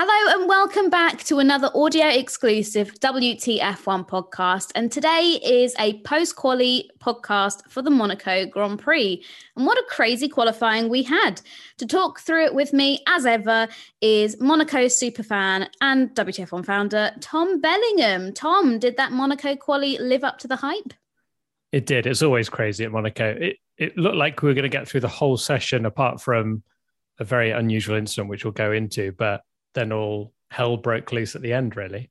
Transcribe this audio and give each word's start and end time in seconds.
Hello 0.00 0.38
and 0.38 0.48
welcome 0.48 0.90
back 0.90 1.24
to 1.24 1.40
another 1.40 1.72
audio 1.74 2.06
exclusive 2.06 2.94
WTF1 3.00 4.08
podcast. 4.08 4.70
And 4.76 4.92
today 4.92 5.40
is 5.44 5.74
a 5.76 5.98
post 6.02 6.36
quali 6.36 6.88
podcast 7.00 7.68
for 7.68 7.82
the 7.82 7.90
Monaco 7.90 8.46
Grand 8.46 8.78
Prix. 8.78 9.20
And 9.56 9.66
what 9.66 9.76
a 9.76 9.82
crazy 9.88 10.28
qualifying 10.28 10.88
we 10.88 11.02
had. 11.02 11.42
To 11.78 11.84
talk 11.84 12.20
through 12.20 12.44
it 12.44 12.54
with 12.54 12.72
me, 12.72 13.00
as 13.08 13.26
ever, 13.26 13.66
is 14.00 14.40
Monaco 14.40 14.84
superfan 14.84 15.66
and 15.80 16.14
WTF1 16.14 16.64
founder 16.64 17.10
Tom 17.18 17.60
Bellingham. 17.60 18.32
Tom, 18.34 18.78
did 18.78 18.96
that 18.98 19.10
Monaco 19.10 19.56
quali 19.56 19.98
live 19.98 20.22
up 20.22 20.38
to 20.38 20.46
the 20.46 20.54
hype? 20.54 20.94
It 21.72 21.86
did. 21.86 22.06
It's 22.06 22.22
always 22.22 22.48
crazy 22.48 22.84
at 22.84 22.92
Monaco. 22.92 23.36
It, 23.36 23.56
it 23.76 23.98
looked 23.98 24.14
like 24.14 24.42
we 24.42 24.48
were 24.48 24.54
going 24.54 24.62
to 24.62 24.68
get 24.68 24.86
through 24.86 25.00
the 25.00 25.08
whole 25.08 25.36
session 25.36 25.86
apart 25.86 26.20
from 26.20 26.62
a 27.18 27.24
very 27.24 27.50
unusual 27.50 27.96
incident, 27.96 28.28
which 28.28 28.44
we'll 28.44 28.52
go 28.52 28.70
into. 28.70 29.10
But 29.10 29.42
then 29.74 29.92
all 29.92 30.32
hell 30.50 30.76
broke 30.76 31.12
loose 31.12 31.36
at 31.36 31.42
the 31.42 31.52
end, 31.52 31.76
really. 31.76 32.10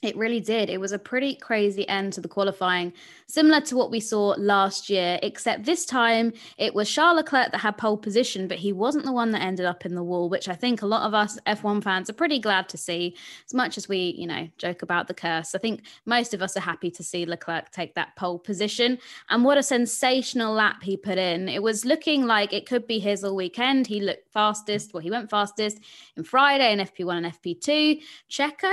It 0.00 0.16
really 0.16 0.38
did. 0.38 0.70
It 0.70 0.78
was 0.78 0.92
a 0.92 0.98
pretty 0.98 1.34
crazy 1.34 1.88
end 1.88 2.12
to 2.12 2.20
the 2.20 2.28
qualifying, 2.28 2.92
similar 3.26 3.60
to 3.62 3.76
what 3.76 3.90
we 3.90 3.98
saw 3.98 4.36
last 4.38 4.88
year, 4.88 5.18
except 5.24 5.64
this 5.64 5.84
time 5.84 6.32
it 6.56 6.72
was 6.72 6.88
Charles 6.88 7.16
Leclerc 7.16 7.50
that 7.50 7.58
had 7.58 7.78
pole 7.78 7.96
position, 7.96 8.46
but 8.46 8.58
he 8.58 8.72
wasn't 8.72 9.04
the 9.04 9.12
one 9.12 9.32
that 9.32 9.42
ended 9.42 9.66
up 9.66 9.84
in 9.84 9.96
the 9.96 10.02
wall, 10.04 10.28
which 10.28 10.48
I 10.48 10.54
think 10.54 10.82
a 10.82 10.86
lot 10.86 11.02
of 11.02 11.14
us 11.14 11.36
F1 11.48 11.82
fans 11.82 12.08
are 12.08 12.12
pretty 12.12 12.38
glad 12.38 12.68
to 12.68 12.78
see. 12.78 13.16
As 13.44 13.54
much 13.54 13.76
as 13.76 13.88
we, 13.88 14.14
you 14.16 14.28
know, 14.28 14.48
joke 14.56 14.82
about 14.82 15.08
the 15.08 15.14
curse, 15.14 15.56
I 15.56 15.58
think 15.58 15.82
most 16.06 16.32
of 16.32 16.42
us 16.42 16.56
are 16.56 16.60
happy 16.60 16.92
to 16.92 17.02
see 17.02 17.26
Leclerc 17.26 17.72
take 17.72 17.96
that 17.96 18.14
pole 18.14 18.38
position. 18.38 18.98
And 19.30 19.44
what 19.44 19.58
a 19.58 19.64
sensational 19.64 20.54
lap 20.54 20.80
he 20.84 20.96
put 20.96 21.18
in. 21.18 21.48
It 21.48 21.64
was 21.64 21.84
looking 21.84 22.24
like 22.24 22.52
it 22.52 22.66
could 22.66 22.86
be 22.86 23.00
his 23.00 23.24
all 23.24 23.34
weekend. 23.34 23.88
He 23.88 24.00
looked 24.00 24.30
fastest, 24.32 24.94
well, 24.94 25.02
he 25.02 25.10
went 25.10 25.28
fastest 25.28 25.80
in 26.16 26.22
Friday 26.22 26.72
in 26.72 26.78
FP1 26.78 27.16
and 27.16 27.26
FP2. 27.26 28.00
Checo, 28.30 28.72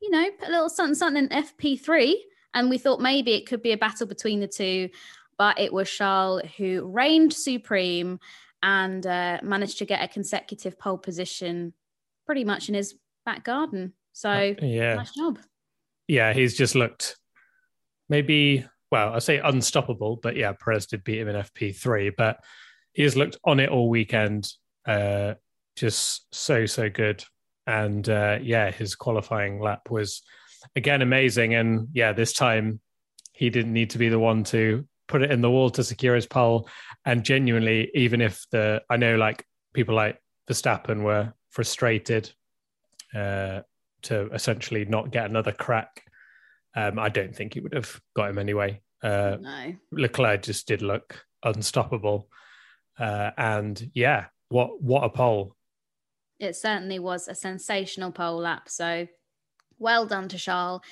you 0.00 0.10
know, 0.10 0.30
put 0.38 0.48
a 0.48 0.52
little 0.52 0.68
something, 0.68 0.94
something 0.94 1.24
in 1.24 1.28
FP3. 1.30 2.14
And 2.54 2.70
we 2.70 2.78
thought 2.78 3.00
maybe 3.00 3.34
it 3.34 3.46
could 3.46 3.62
be 3.62 3.72
a 3.72 3.76
battle 3.76 4.06
between 4.06 4.40
the 4.40 4.48
two. 4.48 4.88
But 5.38 5.58
it 5.58 5.72
was 5.72 5.90
Charles 5.90 6.42
who 6.56 6.86
reigned 6.86 7.32
supreme 7.32 8.18
and 8.62 9.06
uh, 9.06 9.38
managed 9.42 9.78
to 9.78 9.84
get 9.84 10.02
a 10.02 10.08
consecutive 10.08 10.78
pole 10.78 10.96
position 10.96 11.74
pretty 12.24 12.44
much 12.44 12.68
in 12.68 12.74
his 12.74 12.94
back 13.24 13.44
garden. 13.44 13.92
So, 14.12 14.30
uh, 14.30 14.54
yeah. 14.62 14.94
nice 14.94 15.12
job. 15.12 15.38
Yeah, 16.08 16.32
he's 16.32 16.56
just 16.56 16.74
looked 16.74 17.16
maybe, 18.08 18.64
well, 18.90 19.12
I 19.12 19.18
say 19.18 19.38
unstoppable, 19.38 20.16
but 20.16 20.36
yeah, 20.36 20.52
Perez 20.52 20.86
did 20.86 21.04
beat 21.04 21.18
him 21.18 21.28
in 21.28 21.36
FP3, 21.36 22.12
but 22.16 22.42
he 22.92 23.02
has 23.02 23.16
looked 23.16 23.36
on 23.44 23.60
it 23.60 23.68
all 23.68 23.90
weekend. 23.90 24.50
Uh, 24.86 25.34
just 25.74 26.34
so, 26.34 26.64
so 26.64 26.88
good 26.88 27.22
and 27.66 28.08
uh, 28.08 28.38
yeah, 28.42 28.70
his 28.70 28.94
qualifying 28.94 29.60
lap 29.60 29.90
was 29.90 30.22
again 30.74 31.02
amazing. 31.02 31.54
And 31.54 31.88
yeah, 31.92 32.12
this 32.12 32.32
time 32.32 32.80
he 33.32 33.50
didn't 33.50 33.72
need 33.72 33.90
to 33.90 33.98
be 33.98 34.08
the 34.08 34.18
one 34.18 34.44
to 34.44 34.86
put 35.08 35.22
it 35.22 35.30
in 35.30 35.40
the 35.40 35.50
wall 35.50 35.70
to 35.70 35.84
secure 35.84 36.14
his 36.14 36.26
pole. 36.26 36.68
And 37.04 37.24
genuinely, 37.24 37.90
even 37.94 38.20
if 38.20 38.46
the 38.50 38.82
I 38.88 38.96
know 38.96 39.16
like 39.16 39.44
people 39.74 39.94
like 39.94 40.20
Verstappen 40.48 41.02
were 41.02 41.32
frustrated 41.50 42.32
uh, 43.14 43.62
to 44.02 44.30
essentially 44.32 44.84
not 44.84 45.10
get 45.10 45.26
another 45.26 45.52
crack, 45.52 46.04
um, 46.74 46.98
I 46.98 47.08
don't 47.08 47.34
think 47.34 47.54
he 47.54 47.60
would 47.60 47.74
have 47.74 48.00
got 48.14 48.30
him 48.30 48.38
anyway. 48.38 48.80
Uh, 49.02 49.38
no. 49.40 49.74
Leclerc 49.92 50.42
just 50.42 50.66
did 50.66 50.82
look 50.82 51.24
unstoppable, 51.42 52.28
uh, 52.98 53.30
and 53.36 53.90
yeah, 53.94 54.26
what 54.48 54.80
what 54.80 55.04
a 55.04 55.08
pole! 55.08 55.55
It 56.38 56.56
certainly 56.56 56.98
was 56.98 57.28
a 57.28 57.34
sensational 57.34 58.12
pole 58.12 58.38
lap. 58.38 58.68
So 58.68 59.06
well 59.78 60.06
done 60.06 60.28
to 60.28 60.38
Charles. 60.38 60.82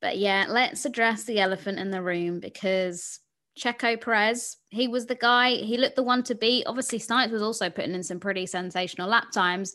But 0.00 0.18
yeah, 0.18 0.46
let's 0.48 0.84
address 0.84 1.24
the 1.24 1.40
elephant 1.40 1.78
in 1.78 1.90
the 1.90 2.02
room 2.02 2.40
because 2.40 3.20
Checo 3.58 4.00
Perez, 4.00 4.56
he 4.70 4.88
was 4.88 5.06
the 5.06 5.14
guy, 5.14 5.52
he 5.52 5.78
looked 5.78 5.96
the 5.96 6.02
one 6.02 6.22
to 6.24 6.34
beat. 6.34 6.66
Obviously, 6.66 6.98
Snipes 6.98 7.32
was 7.32 7.42
also 7.42 7.70
putting 7.70 7.94
in 7.94 8.02
some 8.02 8.20
pretty 8.20 8.46
sensational 8.46 9.08
lap 9.08 9.30
times, 9.32 9.74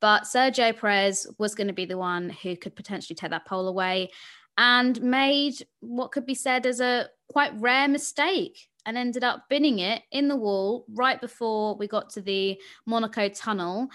but 0.00 0.24
Sergio 0.24 0.78
Perez 0.78 1.26
was 1.38 1.54
going 1.54 1.66
to 1.66 1.72
be 1.72 1.86
the 1.86 1.98
one 1.98 2.28
who 2.28 2.56
could 2.56 2.76
potentially 2.76 3.16
take 3.16 3.30
that 3.30 3.46
pole 3.46 3.66
away 3.66 4.10
and 4.58 5.00
made 5.02 5.54
what 5.80 6.12
could 6.12 6.26
be 6.26 6.34
said 6.34 6.66
as 6.66 6.80
a 6.80 7.08
quite 7.28 7.52
rare 7.58 7.88
mistake 7.88 8.68
and 8.86 8.98
ended 8.98 9.24
up 9.24 9.48
binning 9.48 9.78
it 9.78 10.02
in 10.12 10.28
the 10.28 10.36
wall 10.36 10.84
right 10.90 11.20
before 11.20 11.74
we 11.76 11.88
got 11.88 12.10
to 12.10 12.20
the 12.20 12.60
Monaco 12.86 13.28
tunnel. 13.28 13.88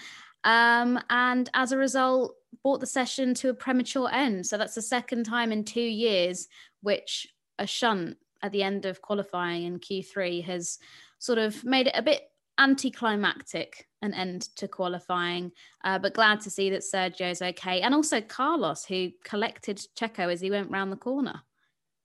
Um, 0.44 0.98
and 1.10 1.48
as 1.54 1.72
a 1.72 1.76
result, 1.76 2.34
brought 2.62 2.80
the 2.80 2.86
session 2.86 3.34
to 3.34 3.50
a 3.50 3.54
premature 3.54 4.10
end. 4.12 4.46
So 4.46 4.58
that's 4.58 4.74
the 4.74 4.82
second 4.82 5.24
time 5.24 5.52
in 5.52 5.64
two 5.64 5.80
years 5.80 6.48
which 6.82 7.26
a 7.58 7.66
shunt 7.66 8.16
at 8.42 8.52
the 8.52 8.62
end 8.62 8.86
of 8.86 9.02
qualifying 9.02 9.64
in 9.64 9.78
Q3 9.78 10.44
has 10.44 10.78
sort 11.18 11.38
of 11.38 11.62
made 11.64 11.86
it 11.86 11.94
a 11.96 12.02
bit 12.02 12.22
anticlimactic 12.58 13.86
an 14.02 14.14
end 14.14 14.42
to 14.56 14.68
qualifying. 14.68 15.52
Uh, 15.84 15.98
but 15.98 16.14
glad 16.14 16.40
to 16.42 16.50
see 16.50 16.70
that 16.70 16.82
Sergio's 16.82 17.42
okay. 17.42 17.80
And 17.80 17.94
also 17.94 18.20
Carlos, 18.20 18.84
who 18.84 19.10
collected 19.24 19.80
Checo 19.98 20.32
as 20.32 20.40
he 20.40 20.50
went 20.50 20.70
round 20.70 20.92
the 20.92 20.96
corner. 20.96 21.42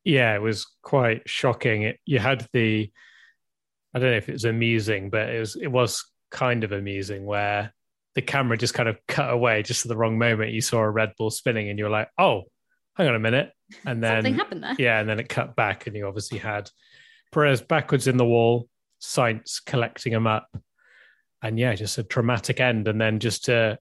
Yeah, 0.03 0.35
it 0.35 0.41
was 0.41 0.67
quite 0.81 1.23
shocking. 1.25 1.83
It, 1.83 1.99
you 2.05 2.19
had 2.19 2.47
the, 2.53 2.91
I 3.93 3.99
don't 3.99 4.11
know 4.11 4.17
if 4.17 4.29
it 4.29 4.33
was 4.33 4.45
amusing, 4.45 5.09
but 5.09 5.29
it 5.29 5.39
was 5.39 5.55
it 5.55 5.67
was 5.67 6.05
kind 6.31 6.63
of 6.63 6.73
amusing 6.73 7.25
where 7.25 7.73
the 8.15 8.21
camera 8.21 8.57
just 8.57 8.73
kind 8.73 8.89
of 8.89 8.97
cut 9.07 9.29
away 9.31 9.61
just 9.61 9.85
at 9.85 9.89
the 9.89 9.97
wrong 9.97 10.17
moment. 10.17 10.51
You 10.51 10.61
saw 10.61 10.79
a 10.79 10.89
Red 10.89 11.13
Bull 11.17 11.29
spinning, 11.29 11.69
and 11.69 11.77
you're 11.77 11.89
like, 11.89 12.09
"Oh, 12.17 12.43
hang 12.95 13.07
on 13.07 13.15
a 13.15 13.19
minute!" 13.19 13.51
And 13.85 14.03
then 14.03 14.17
something 14.17 14.35
happened 14.35 14.63
there. 14.63 14.75
Yeah, 14.79 14.99
and 14.99 15.09
then 15.09 15.19
it 15.19 15.29
cut 15.29 15.55
back, 15.55 15.85
and 15.85 15.95
you 15.95 16.07
obviously 16.07 16.37
had 16.37 16.69
Perez 17.31 17.61
backwards 17.61 18.07
in 18.07 18.17
the 18.17 18.25
wall, 18.25 18.69
Sainz 19.01 19.63
collecting 19.65 20.13
him 20.13 20.27
up, 20.27 20.47
and 21.41 21.59
yeah, 21.59 21.75
just 21.75 21.97
a 21.97 22.03
dramatic 22.03 22.59
end. 22.59 22.87
And 22.87 22.99
then 22.99 23.19
just 23.19 23.45
to 23.45 23.77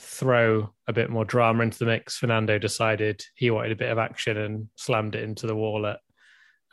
throw 0.00 0.72
a 0.88 0.92
bit 0.92 1.10
more 1.10 1.24
drama 1.24 1.62
into 1.62 1.78
the 1.78 1.86
mix, 1.86 2.16
Fernando 2.16 2.58
decided 2.58 3.24
he 3.36 3.50
wanted 3.50 3.72
a 3.72 3.76
bit 3.76 3.90
of 3.90 3.98
action 3.98 4.36
and 4.36 4.68
slammed 4.76 5.14
it 5.14 5.22
into 5.22 5.46
the 5.46 5.54
wall 5.54 5.86
at 5.86 6.00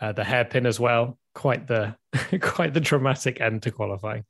uh, 0.02 0.12
the 0.12 0.24
hairpin 0.24 0.66
as 0.66 0.80
well. 0.80 1.20
Quite 1.36 1.68
the 1.68 1.96
quite 2.42 2.74
the 2.74 2.80
dramatic 2.80 3.40
end 3.40 3.62
to 3.64 3.72
qualifying. 3.72 4.26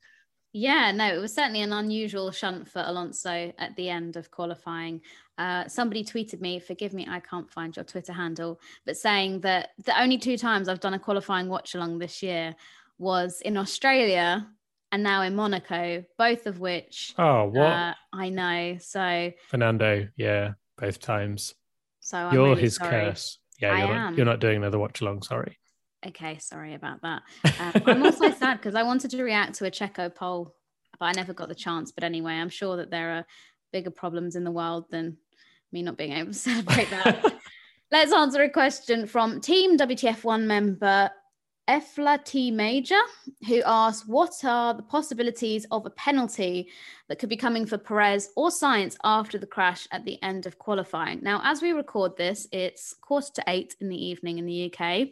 Yeah, 0.52 0.90
no, 0.90 1.14
it 1.14 1.18
was 1.18 1.34
certainly 1.34 1.62
an 1.62 1.72
unusual 1.72 2.30
shunt 2.32 2.68
for 2.68 2.82
Alonso 2.84 3.52
at 3.56 3.76
the 3.76 3.88
end 3.88 4.16
of 4.16 4.30
qualifying. 4.30 5.00
Uh, 5.38 5.68
somebody 5.68 6.04
tweeted 6.04 6.40
me, 6.40 6.58
forgive 6.58 6.92
me, 6.92 7.06
I 7.08 7.20
can't 7.20 7.50
find 7.50 7.74
your 7.74 7.84
Twitter 7.84 8.12
handle, 8.12 8.60
but 8.84 8.96
saying 8.96 9.40
that 9.40 9.70
the 9.84 9.98
only 10.00 10.18
two 10.18 10.36
times 10.36 10.68
I've 10.68 10.80
done 10.80 10.94
a 10.94 10.98
qualifying 10.98 11.48
watch 11.48 11.74
along 11.74 11.98
this 11.98 12.22
year 12.22 12.56
was 12.98 13.40
in 13.40 13.56
Australia 13.56 14.46
and 14.92 15.02
now 15.02 15.22
in 15.22 15.36
Monaco, 15.36 16.04
both 16.18 16.46
of 16.46 16.58
which. 16.58 17.14
Oh, 17.16 17.44
what? 17.44 17.72
Uh, 17.72 17.94
I 18.12 18.28
know. 18.28 18.76
So 18.80 19.32
Fernando, 19.48 20.08
yeah, 20.16 20.52
both 20.76 21.00
times. 21.00 21.54
So 22.00 22.18
I'm 22.18 22.34
you're 22.34 22.48
really 22.50 22.62
his 22.62 22.76
sorry. 22.76 22.90
curse. 22.90 23.38
Yeah, 23.60 23.78
you're 23.78 23.94
I 23.94 23.94
not, 23.94 24.16
you're 24.16 24.26
not 24.26 24.40
doing 24.40 24.56
another 24.56 24.78
watch 24.78 25.00
along. 25.00 25.22
Sorry. 25.22 25.58
Okay, 26.06 26.38
sorry 26.38 26.74
about 26.74 27.02
that. 27.02 27.22
Um, 27.58 27.82
I'm 27.86 28.02
also 28.02 28.30
sad 28.30 28.56
because 28.56 28.74
I 28.74 28.82
wanted 28.82 29.10
to 29.10 29.22
react 29.22 29.54
to 29.56 29.66
a 29.66 29.70
Checo 29.70 30.14
pole, 30.14 30.54
but 30.98 31.06
I 31.06 31.12
never 31.12 31.34
got 31.34 31.48
the 31.48 31.54
chance. 31.54 31.92
But 31.92 32.04
anyway, 32.04 32.34
I'm 32.34 32.48
sure 32.48 32.76
that 32.78 32.90
there 32.90 33.10
are 33.12 33.26
bigger 33.72 33.90
problems 33.90 34.36
in 34.36 34.44
the 34.44 34.50
world 34.50 34.86
than 34.90 35.18
me 35.72 35.82
not 35.82 35.98
being 35.98 36.12
able 36.12 36.32
to 36.32 36.38
celebrate 36.38 36.90
that. 36.90 37.34
Let's 37.92 38.12
answer 38.12 38.42
a 38.42 38.48
question 38.48 39.06
from 39.06 39.40
Team 39.40 39.76
WTF1 39.76 40.44
member 40.44 41.10
Efla 41.68 42.24
T 42.24 42.50
Major, 42.50 43.00
who 43.46 43.62
asks, 43.64 44.06
What 44.06 44.44
are 44.44 44.74
the 44.74 44.82
possibilities 44.82 45.66
of 45.70 45.86
a 45.86 45.90
penalty 45.90 46.68
that 47.08 47.18
could 47.18 47.28
be 47.28 47.36
coming 47.36 47.66
for 47.66 47.78
Perez 47.78 48.30
or 48.36 48.48
Sainz 48.48 48.96
after 49.04 49.38
the 49.38 49.46
crash 49.46 49.86
at 49.92 50.04
the 50.04 50.20
end 50.22 50.46
of 50.46 50.58
qualifying? 50.58 51.20
Now, 51.22 51.40
as 51.44 51.62
we 51.62 51.72
record 51.72 52.16
this, 52.16 52.48
it's 52.50 52.94
quarter 53.00 53.32
to 53.34 53.44
eight 53.46 53.76
in 53.80 53.88
the 53.88 54.04
evening 54.04 54.38
in 54.38 54.46
the 54.46 54.72
UK. 54.72 55.10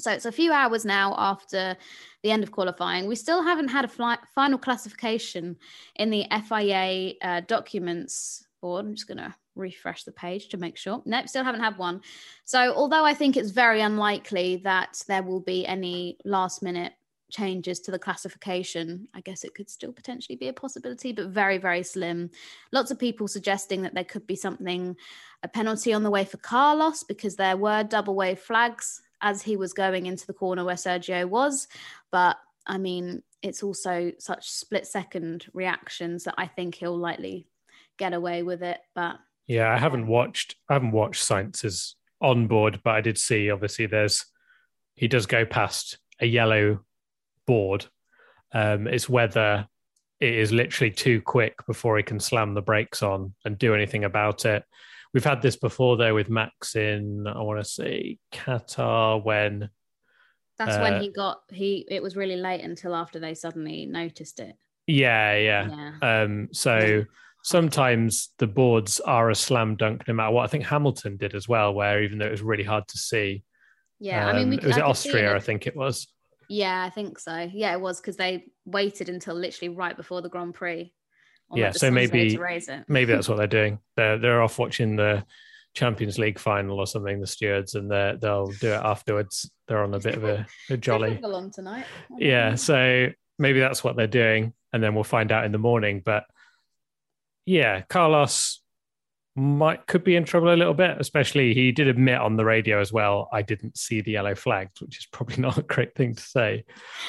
So 0.00 0.10
it's 0.10 0.26
a 0.26 0.32
few 0.32 0.52
hours 0.52 0.84
now 0.84 1.14
after 1.18 1.76
the 2.22 2.30
end 2.30 2.42
of 2.42 2.50
qualifying. 2.50 3.06
We 3.06 3.16
still 3.16 3.42
haven't 3.42 3.68
had 3.68 3.84
a 3.84 3.88
fli- 3.88 4.18
final 4.34 4.58
classification 4.58 5.56
in 5.96 6.10
the 6.10 6.26
FIA 6.48 7.14
uh, 7.22 7.40
documents 7.46 8.46
board. 8.60 8.86
I'm 8.86 8.94
just 8.94 9.08
going 9.08 9.18
to 9.18 9.34
refresh 9.54 10.04
the 10.04 10.12
page 10.12 10.48
to 10.48 10.56
make 10.56 10.76
sure. 10.76 11.02
Nope, 11.04 11.28
still 11.28 11.44
haven't 11.44 11.62
had 11.62 11.78
one. 11.78 12.00
So 12.44 12.74
although 12.74 13.04
I 13.04 13.14
think 13.14 13.36
it's 13.36 13.50
very 13.50 13.80
unlikely 13.80 14.56
that 14.64 15.02
there 15.06 15.22
will 15.22 15.40
be 15.40 15.66
any 15.66 16.18
last 16.24 16.62
minute 16.62 16.92
changes 17.30 17.78
to 17.80 17.90
the 17.90 17.98
classification, 17.98 19.08
I 19.14 19.20
guess 19.20 19.44
it 19.44 19.54
could 19.54 19.70
still 19.70 19.92
potentially 19.92 20.36
be 20.36 20.48
a 20.48 20.52
possibility, 20.52 21.12
but 21.12 21.28
very, 21.28 21.58
very 21.58 21.82
slim. 21.82 22.30
Lots 22.72 22.90
of 22.90 22.98
people 22.98 23.28
suggesting 23.28 23.82
that 23.82 23.94
there 23.94 24.04
could 24.04 24.26
be 24.26 24.36
something, 24.36 24.96
a 25.42 25.48
penalty 25.48 25.92
on 25.92 26.02
the 26.02 26.10
way 26.10 26.24
for 26.24 26.38
Carlos 26.38 27.04
because 27.04 27.36
there 27.36 27.56
were 27.56 27.84
double 27.84 28.14
wave 28.14 28.40
flags 28.40 29.02
as 29.22 29.42
he 29.42 29.56
was 29.56 29.72
going 29.72 30.06
into 30.06 30.26
the 30.26 30.32
corner 30.32 30.64
where 30.64 30.76
Sergio 30.76 31.28
was. 31.28 31.68
But 32.10 32.38
I 32.66 32.78
mean, 32.78 33.22
it's 33.42 33.62
also 33.62 34.12
such 34.18 34.50
split 34.50 34.86
second 34.86 35.46
reactions 35.52 36.24
that 36.24 36.34
I 36.36 36.46
think 36.46 36.74
he'll 36.74 36.96
likely 36.96 37.46
get 37.98 38.12
away 38.12 38.42
with 38.42 38.62
it. 38.62 38.78
But 38.94 39.18
yeah, 39.46 39.72
I 39.72 39.78
haven't 39.78 40.06
watched 40.06 40.56
I 40.68 40.74
haven't 40.74 40.92
watched 40.92 41.22
Sainz's 41.22 41.96
on 42.20 42.46
board, 42.46 42.80
but 42.84 42.94
I 42.94 43.00
did 43.00 43.18
see 43.18 43.50
obviously 43.50 43.86
there's 43.86 44.24
he 44.94 45.08
does 45.08 45.26
go 45.26 45.44
past 45.44 45.98
a 46.20 46.26
yellow 46.26 46.80
board. 47.46 47.86
Um, 48.52 48.86
it's 48.86 49.08
whether 49.08 49.66
it 50.20 50.34
is 50.34 50.52
literally 50.52 50.90
too 50.90 51.22
quick 51.22 51.54
before 51.66 51.96
he 51.96 52.02
can 52.02 52.20
slam 52.20 52.52
the 52.52 52.60
brakes 52.60 53.02
on 53.02 53.34
and 53.44 53.58
do 53.58 53.74
anything 53.74 54.04
about 54.04 54.44
it. 54.44 54.64
We've 55.12 55.24
had 55.24 55.42
this 55.42 55.56
before 55.56 55.96
though 55.96 56.14
with 56.14 56.30
Max 56.30 56.76
in 56.76 57.26
I 57.26 57.40
want 57.42 57.58
to 57.62 57.68
say 57.68 58.18
Qatar 58.32 59.22
when 59.24 59.70
that's 60.58 60.76
Uh, 60.76 60.80
when 60.80 61.00
he 61.02 61.08
got 61.10 61.40
he 61.50 61.86
it 61.90 62.02
was 62.02 62.16
really 62.16 62.36
late 62.36 62.60
until 62.62 62.94
after 62.94 63.18
they 63.18 63.34
suddenly 63.34 63.86
noticed 63.86 64.40
it. 64.40 64.56
yeah 64.86 65.36
yeah 65.36 65.68
Yeah. 66.00 66.22
Um, 66.22 66.48
so 66.52 67.04
sometimes 67.42 68.30
the 68.38 68.46
boards 68.46 69.00
are 69.00 69.30
a 69.30 69.34
slam 69.34 69.76
dunk 69.76 70.06
no 70.06 70.14
matter 70.14 70.30
what. 70.32 70.44
I 70.44 70.48
think 70.48 70.64
Hamilton 70.64 71.16
did 71.16 71.34
as 71.34 71.48
well, 71.48 71.72
where 71.74 72.02
even 72.02 72.18
though 72.18 72.26
it 72.26 72.30
was 72.30 72.42
really 72.42 72.64
hard 72.64 72.86
to 72.88 72.98
see, 72.98 73.42
Yeah. 73.98 74.26
I 74.26 74.32
mean 74.34 74.50
we 74.50 74.56
um, 74.58 74.64
it 74.64 74.66
was 74.66 74.76
I 74.76 74.80
it 74.80 74.84
Austria, 74.84 75.32
it. 75.32 75.36
I 75.36 75.40
think 75.40 75.66
it 75.66 75.74
was. 75.76 76.06
Yeah, 76.48 76.82
I 76.84 76.90
think 76.90 77.18
so. 77.18 77.48
Yeah, 77.52 77.72
it 77.72 77.80
was 77.80 78.00
because 78.00 78.16
they 78.16 78.44
waited 78.64 79.08
until 79.08 79.34
literally 79.36 79.74
right 79.74 79.96
before 79.96 80.20
the 80.20 80.28
Grand 80.28 80.52
Prix. 80.54 80.92
Yeah, 81.54 81.72
so 81.72 81.90
maybe- 81.90 82.30
to 82.30 82.40
raise 82.40 82.68
it. 82.68 82.84
Maybe 82.88 83.12
that's 83.12 83.28
what 83.28 83.38
they're 83.38 83.46
doing. 83.46 83.78
They're 83.96 84.18
they're 84.18 84.42
off 84.42 84.58
watching 84.58 84.96
the 84.96 85.24
Champions 85.74 86.18
League 86.18 86.38
final 86.38 86.78
or 86.78 86.86
something, 86.86 87.20
the 87.20 87.26
stewards, 87.26 87.74
and 87.74 87.90
they 87.90 88.16
they'll 88.20 88.46
do 88.46 88.68
it 88.68 88.80
afterwards. 88.82 89.50
They're 89.68 89.82
on 89.82 89.94
a 89.94 90.00
bit 90.00 90.16
of 90.16 90.24
a, 90.24 90.46
a 90.68 90.76
jolly. 90.76 91.20
Along 91.22 91.50
tonight. 91.50 91.86
Yeah, 92.18 92.50
know. 92.50 92.56
so 92.56 93.08
maybe 93.38 93.60
that's 93.60 93.84
what 93.84 93.96
they're 93.96 94.06
doing, 94.06 94.52
and 94.72 94.82
then 94.82 94.94
we'll 94.94 95.04
find 95.04 95.30
out 95.32 95.44
in 95.44 95.52
the 95.52 95.58
morning. 95.58 96.02
But 96.04 96.24
yeah, 97.46 97.82
Carlos 97.82 98.62
might 99.40 99.86
could 99.86 100.04
be 100.04 100.16
in 100.16 100.24
trouble 100.24 100.52
a 100.52 100.56
little 100.56 100.74
bit, 100.74 100.96
especially 101.00 101.54
he 101.54 101.72
did 101.72 101.88
admit 101.88 102.18
on 102.20 102.36
the 102.36 102.44
radio 102.44 102.80
as 102.80 102.92
well. 102.92 103.28
I 103.32 103.42
didn't 103.42 103.78
see 103.78 104.00
the 104.02 104.12
yellow 104.12 104.34
flags, 104.34 104.80
which 104.80 104.98
is 104.98 105.06
probably 105.06 105.36
not 105.38 105.56
a 105.58 105.62
great 105.62 105.94
thing 105.94 106.14
to 106.14 106.22
say. 106.22 106.64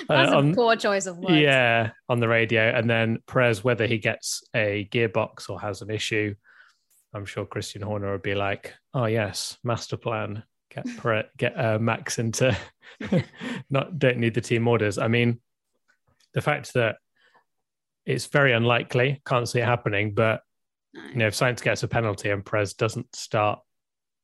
That's 0.07 0.31
Uh, 0.31 0.35
a 0.35 0.37
on- 0.37 0.55
poor 0.55 0.75
choice 0.75 1.05
of 1.07 1.17
words. 1.17 1.35
yeah, 1.35 1.91
on 2.07 2.19
the 2.19 2.27
radio, 2.27 2.69
and 2.69 2.89
then 2.89 3.19
Perez, 3.27 3.63
whether 3.63 3.85
he 3.85 3.97
gets 3.97 4.43
a 4.55 4.87
gearbox 4.91 5.49
or 5.49 5.59
has 5.59 5.81
an 5.81 5.89
issue, 5.91 6.33
I'm 7.13 7.25
sure 7.25 7.45
Christian 7.45 7.81
Horner 7.81 8.11
would 8.13 8.21
be 8.23 8.35
like, 8.35 8.73
"Oh 8.93 9.05
yes, 9.05 9.57
master 9.63 9.97
plan, 9.97 10.43
get 10.73 10.85
Perez, 10.97 11.25
get 11.37 11.59
uh, 11.59 11.77
Max 11.79 12.17
into 12.19 12.55
not 13.69 13.99
don't 13.99 14.17
need 14.19 14.33
the 14.33 14.41
team 14.41 14.67
orders." 14.67 14.97
I 14.97 15.07
mean, 15.09 15.41
the 16.33 16.41
fact 16.41 16.73
that 16.75 16.95
it's 18.05 18.27
very 18.27 18.53
unlikely, 18.53 19.21
can't 19.25 19.49
see 19.49 19.59
it 19.59 19.65
happening, 19.65 20.13
but 20.13 20.41
No. 20.93 21.01
you 21.09 21.15
know, 21.15 21.27
if 21.27 21.35
Sainz 21.35 21.61
gets 21.61 21.83
a 21.83 21.87
penalty 21.87 22.29
and 22.29 22.45
Perez 22.45 22.73
doesn't 22.73 23.15
start, 23.15 23.59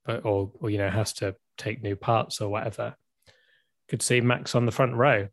but 0.05 0.25
or, 0.25 0.51
or 0.59 0.69
you 0.69 0.77
know 0.77 0.89
has 0.89 1.13
to 1.13 1.35
take 1.57 1.81
new 1.81 1.95
parts 1.95 2.41
or 2.41 2.49
whatever, 2.49 2.95
could 3.87 4.01
see 4.01 4.21
Max 4.21 4.55
on 4.55 4.65
the 4.65 4.71
front 4.71 4.95
row. 4.95 5.27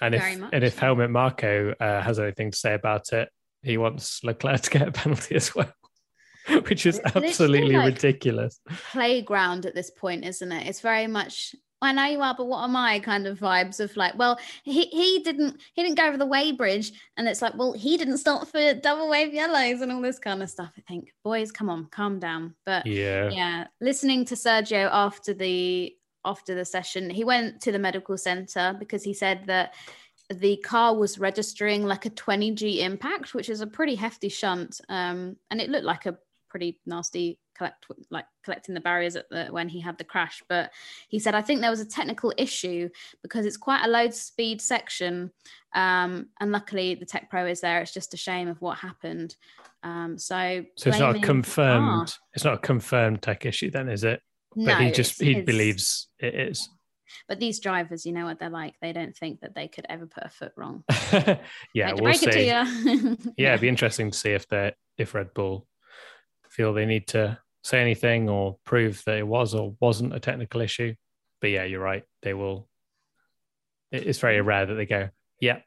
And 0.00 0.14
Very 0.14 0.32
if 0.32 0.40
much 0.40 0.50
and 0.52 0.64
if. 0.64 0.78
Helmut 0.78 1.10
Marko 1.10 1.74
uh, 1.78 2.00
has 2.02 2.18
anything 2.18 2.50
to 2.50 2.56
say 2.56 2.74
about 2.74 3.12
it, 3.12 3.28
he 3.62 3.78
wants 3.78 4.24
Leclerc 4.24 4.60
to 4.62 4.70
get 4.70 4.88
a 4.88 4.92
penalty 4.92 5.34
as 5.36 5.54
well, 5.54 5.72
which 6.68 6.84
is 6.86 7.00
absolutely 7.04 7.76
like- 7.76 7.94
ridiculous. 7.94 8.60
playground 8.90 9.66
at 9.66 9.74
this 9.74 9.90
point, 9.90 10.24
isn't 10.24 10.50
it? 10.50 10.66
It's 10.66 10.80
very 10.80 11.06
much 11.06 11.54
I 11.84 11.92
know 11.92 12.04
you 12.04 12.20
are, 12.20 12.34
but 12.36 12.46
what 12.46 12.64
am 12.64 12.76
I 12.76 12.98
kind 12.98 13.26
of 13.26 13.38
vibes 13.38 13.80
of 13.80 13.96
like, 13.96 14.16
well, 14.16 14.38
he 14.62 14.86
he 14.86 15.20
didn't 15.20 15.60
he 15.74 15.82
didn't 15.82 15.98
go 15.98 16.06
over 16.06 16.16
the 16.16 16.26
weighbridge, 16.26 16.92
and 17.16 17.28
it's 17.28 17.42
like, 17.42 17.54
well, 17.56 17.72
he 17.72 17.96
didn't 17.96 18.18
stop 18.18 18.46
for 18.48 18.74
double 18.74 19.08
wave 19.08 19.32
yellows 19.32 19.80
and 19.80 19.92
all 19.92 20.00
this 20.00 20.18
kind 20.18 20.42
of 20.42 20.50
stuff. 20.50 20.72
I 20.76 20.80
think, 20.82 21.12
boys, 21.22 21.52
come 21.52 21.68
on, 21.68 21.86
calm 21.86 22.18
down. 22.18 22.54
But 22.66 22.86
Yeah, 22.86 23.30
yeah, 23.30 23.66
listening 23.80 24.24
to 24.26 24.34
Sergio 24.34 24.88
after 24.92 25.34
the 25.34 25.94
after 26.24 26.54
the 26.54 26.64
session, 26.64 27.10
he 27.10 27.24
went 27.24 27.60
to 27.62 27.72
the 27.72 27.78
medical 27.78 28.16
center 28.16 28.74
because 28.78 29.04
he 29.04 29.12
said 29.12 29.46
that 29.46 29.74
the 30.30 30.56
car 30.56 30.96
was 30.96 31.18
registering 31.18 31.84
like 31.84 32.06
a 32.06 32.10
20g 32.10 32.78
impact, 32.78 33.34
which 33.34 33.48
is 33.50 33.60
a 33.60 33.66
pretty 33.66 33.94
hefty 33.94 34.28
shunt, 34.28 34.80
um, 34.88 35.36
and 35.50 35.60
it 35.60 35.68
looked 35.68 35.84
like 35.84 36.06
a 36.06 36.16
pretty 36.48 36.80
nasty 36.86 37.38
collect 37.56 37.86
like 38.10 38.26
collecting 38.44 38.74
the 38.74 38.80
barriers 38.80 39.16
at 39.16 39.28
the 39.30 39.46
when 39.46 39.68
he 39.68 39.80
had 39.80 39.98
the 39.98 40.04
crash. 40.04 40.42
But 40.48 40.70
he 41.08 41.18
said 41.18 41.34
I 41.34 41.42
think 41.42 41.60
there 41.60 41.70
was 41.70 41.80
a 41.80 41.86
technical 41.86 42.32
issue 42.36 42.88
because 43.22 43.46
it's 43.46 43.56
quite 43.56 43.84
a 43.84 43.88
low 43.88 44.10
speed 44.10 44.60
section, 44.60 45.30
um, 45.74 46.28
and 46.40 46.52
luckily 46.52 46.94
the 46.94 47.06
TecPro 47.06 47.50
is 47.50 47.60
there. 47.60 47.80
It's 47.80 47.94
just 47.94 48.14
a 48.14 48.18
shame 48.18 48.48
of 48.48 48.60
what 48.60 48.78
happened. 48.78 49.36
Um, 49.82 50.18
so 50.18 50.64
so 50.76 50.90
it's 50.90 50.98
not 50.98 51.16
a 51.16 51.20
confirmed. 51.20 52.08
Ah. 52.08 52.24
It's 52.32 52.44
not 52.44 52.54
a 52.54 52.58
confirmed 52.58 53.22
tech 53.22 53.46
issue, 53.46 53.70
then, 53.70 53.88
is 53.88 54.04
it? 54.04 54.20
no, 54.56 54.74
But 54.74 54.82
he 54.82 54.90
just 54.90 55.20
he 55.20 55.40
believes 55.42 56.08
it 56.18 56.34
is. 56.34 56.68
But 57.28 57.40
these 57.40 57.60
drivers, 57.60 58.04
you 58.04 58.12
know 58.12 58.24
what 58.24 58.38
they're 58.38 58.50
like. 58.50 58.74
They 58.80 58.92
don't 58.92 59.16
think 59.16 59.40
that 59.40 59.54
they 59.54 59.68
could 59.68 59.86
ever 59.88 60.06
put 60.06 60.24
a 60.24 60.28
foot 60.28 60.52
wrong. 60.56 60.84
yeah, 61.74 61.92
we'll 61.92 62.02
break 62.02 62.22
it 62.22 62.26
to 62.26 62.32
see. 62.32 63.32
yeah, 63.38 63.50
it'd 63.50 63.60
be 63.60 63.68
interesting 63.68 64.10
to 64.10 64.18
see 64.18 64.30
if 64.30 64.48
they 64.48 64.72
if 64.98 65.14
Red 65.14 65.32
Bull 65.34 65.66
feel 66.50 66.72
they 66.72 66.86
need 66.86 67.08
to 67.08 67.38
say 67.64 67.80
anything 67.80 68.28
or 68.28 68.58
prove 68.64 69.02
that 69.06 69.18
it 69.18 69.26
was 69.26 69.54
or 69.54 69.74
wasn't 69.80 70.14
a 70.14 70.20
technical 70.20 70.60
issue. 70.60 70.94
But 71.40 71.50
yeah, 71.50 71.64
you're 71.64 71.80
right. 71.80 72.04
They 72.22 72.34
will. 72.34 72.68
It's 73.90 74.18
very 74.18 74.40
rare 74.40 74.66
that 74.66 74.74
they 74.74 74.86
go, 74.86 75.08
"Yeah, 75.40 75.60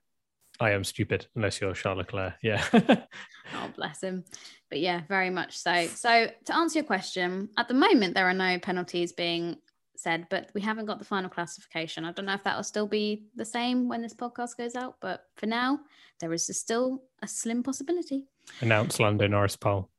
I 0.59 0.71
am 0.71 0.83
stupid," 0.83 1.27
unless 1.35 1.59
you're 1.59 1.73
Charles 1.73 1.97
Leclerc. 1.97 2.35
Yeah, 2.41 2.63
Oh, 3.53 3.71
bless 3.75 4.01
him. 4.01 4.25
But 4.69 4.79
yeah, 4.79 5.01
very 5.07 5.29
much 5.29 5.57
so. 5.57 5.87
So, 5.87 6.29
to 6.45 6.55
answer 6.55 6.79
your 6.79 6.85
question, 6.85 7.49
at 7.57 7.67
the 7.67 7.73
moment, 7.73 8.13
there 8.15 8.27
are 8.27 8.33
no 8.33 8.59
penalties 8.59 9.13
being 9.13 9.57
said, 9.95 10.27
but 10.29 10.49
we 10.53 10.61
haven't 10.61 10.85
got 10.85 10.99
the 10.99 11.05
final 11.05 11.29
classification. 11.29 12.05
I 12.05 12.11
don't 12.11 12.25
know 12.25 12.33
if 12.33 12.43
that 12.43 12.55
will 12.55 12.63
still 12.63 12.87
be 12.87 13.27
the 13.35 13.45
same 13.45 13.87
when 13.87 14.01
this 14.01 14.13
podcast 14.13 14.57
goes 14.57 14.75
out, 14.75 14.95
but 14.99 15.25
for 15.37 15.45
now, 15.45 15.79
there 16.19 16.33
is 16.33 16.45
still 16.57 17.03
a 17.21 17.27
slim 17.27 17.63
possibility. 17.63 18.25
announce 18.61 18.99
Lando 18.99 19.27
Norris 19.27 19.55
pole. 19.55 19.89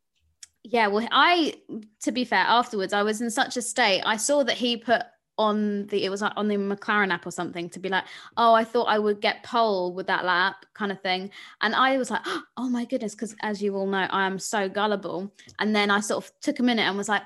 Yeah, 0.65 0.88
well, 0.88 1.09
I, 1.11 1.55
to 2.03 2.12
be 2.12 2.25
fair, 2.25 2.41
afterwards, 2.41 2.93
I 2.93 3.03
was 3.03 3.21
in 3.21 3.31
such 3.31 3.57
a 3.57 3.62
state. 3.62 4.03
I 4.05 4.17
saw 4.17 4.43
that 4.45 4.57
he 4.57 4.77
put 4.77 5.03
on 5.38 5.87
the 5.87 6.05
it 6.05 6.11
was 6.11 6.21
like 6.21 6.33
on 6.37 6.49
the 6.49 6.57
McLaren 6.57 7.12
app 7.12 7.25
or 7.25 7.31
something 7.31 7.71
to 7.71 7.79
be 7.79 7.88
like, 7.88 8.05
oh, 8.37 8.55
I 8.55 8.65
thought 8.65 8.88
I 8.88 8.99
would 8.99 9.21
get 9.21 9.45
pole 9.45 9.95
with 9.95 10.09
that 10.09 10.25
lap 10.25 10.67
kind 10.75 10.91
of 10.91 11.00
thing. 11.00 11.31
And 11.61 11.75
I 11.75 11.97
was 11.97 12.11
like, 12.11 12.23
oh 12.57 12.69
my 12.69 12.85
goodness, 12.85 13.15
because 13.15 13.37
as 13.41 13.62
you 13.62 13.77
all 13.77 13.87
know, 13.87 14.07
I 14.11 14.27
am 14.27 14.38
so 14.38 14.69
gullible. 14.69 15.33
And 15.61 15.75
then 15.75 15.91
I 15.91 16.00
sort 16.00 16.25
of 16.25 16.33
took 16.41 16.59
a 16.59 16.65
minute 16.65 16.83
and 16.83 16.97
was 16.97 17.09
like, 17.09 17.23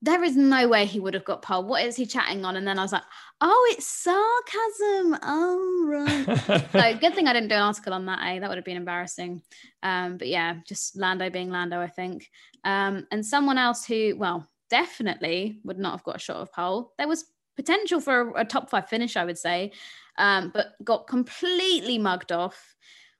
there 0.00 0.22
is 0.22 0.36
no 0.36 0.68
way 0.68 0.86
he 0.86 1.00
would 1.00 1.14
have 1.14 1.24
got 1.24 1.42
pole. 1.42 1.64
What 1.64 1.84
is 1.84 1.96
he 1.96 2.06
chatting 2.06 2.44
on? 2.44 2.56
And 2.56 2.66
then 2.66 2.78
I 2.78 2.82
was 2.82 2.92
like, 2.92 3.02
oh, 3.40 3.68
it's 3.72 3.86
sarcasm. 3.86 5.18
Oh, 5.22 5.84
right. 5.88 6.70
so 6.70 6.98
good 7.00 7.14
thing 7.14 7.26
I 7.26 7.32
didn't 7.32 7.48
do 7.48 7.56
an 7.56 7.62
article 7.62 7.92
on 7.92 8.06
that, 8.06 8.20
eh? 8.24 8.38
That 8.38 8.48
would 8.48 8.58
have 8.58 8.64
been 8.64 8.76
embarrassing. 8.76 9.42
Um, 9.82 10.16
but 10.16 10.28
yeah, 10.28 10.56
just 10.66 10.96
Lando 10.96 11.30
being 11.30 11.50
Lando, 11.50 11.80
I 11.80 11.88
think. 11.88 12.30
Um, 12.64 13.06
and 13.10 13.26
someone 13.26 13.58
else 13.58 13.84
who, 13.84 14.14
well, 14.16 14.46
definitely 14.70 15.58
would 15.64 15.78
not 15.78 15.92
have 15.92 16.04
got 16.04 16.16
a 16.16 16.20
shot 16.20 16.36
of 16.36 16.52
pole. 16.52 16.92
There 16.96 17.08
was 17.08 17.24
potential 17.56 18.00
for 18.00 18.30
a, 18.30 18.40
a 18.40 18.44
top 18.44 18.70
five 18.70 18.88
finish, 18.88 19.16
I 19.16 19.24
would 19.24 19.38
say, 19.38 19.72
um, 20.16 20.50
but 20.54 20.74
got 20.84 21.08
completely 21.08 21.98
mugged 21.98 22.30
off 22.30 22.76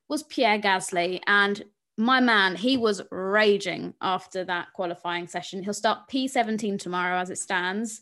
was 0.09 0.23
Pierre 0.23 0.61
Gasly. 0.61 1.21
And 1.27 1.63
my 1.99 2.21
man, 2.21 2.55
he 2.55 2.77
was 2.77 3.03
raging 3.11 3.93
after 4.01 4.45
that 4.45 4.69
qualifying 4.73 5.27
session. 5.27 5.65
He'll 5.65 5.75
start 5.75 6.09
P17 6.09 6.79
tomorrow 6.79 7.19
as 7.19 7.29
it 7.29 7.39
stands. 7.39 8.01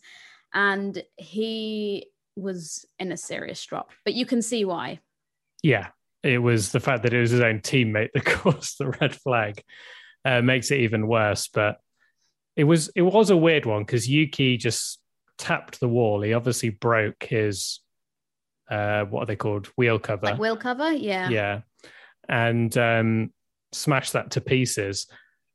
And 0.53 1.03
he 1.17 2.09
was 2.37 2.85
in 2.99 3.11
a 3.11 3.17
serious 3.17 3.65
drop, 3.65 3.93
but 4.05 4.13
you 4.13 4.27
can 4.27 4.43
see 4.43 4.67
why. 4.67 5.01
Yeah, 5.63 5.89
it 6.23 6.39
was 6.39 6.73
the 6.73 6.81
fact 6.81 7.05
that 7.05 7.15
it 7.15 7.21
was 7.21 7.31
his 7.31 7.41
own 7.41 7.61
teammate 7.61 8.11
that 8.13 8.25
caused 8.27 8.77
the 8.79 8.89
red 9.01 9.15
flag 9.15 9.63
uh, 10.27 10.43
makes 10.43 10.71
it 10.71 10.81
even 10.81 11.09
worse. 11.09 11.49
But 11.49 11.81
it 12.55 12.65
was 12.65 12.91
it 12.95 13.03
was 13.03 13.31
a 13.31 13.37
weird 13.37 13.65
one 13.65 13.83
because 13.83 14.09
Yuki 14.09 14.59
just 14.59 15.01
tapped 15.39 15.81
the 15.81 15.89
wall. 15.89 16.21
He 16.21 16.35
obviously 16.35 16.69
broke 16.69 17.25
his 17.25 17.81
uh, 18.71 19.05
what 19.05 19.23
are 19.23 19.27
they 19.27 19.37
called 19.37 19.69
wheel 19.77 19.99
cover? 19.99 20.27
Like 20.27 20.39
wheel 20.39 20.57
cover, 20.57 20.93
yeah, 20.93 21.31
yeah, 21.31 21.61
and 22.29 22.77
um, 22.77 23.33
smashed 23.77 24.13
that 24.15 24.31
to 24.33 24.41
pieces. 24.41 25.07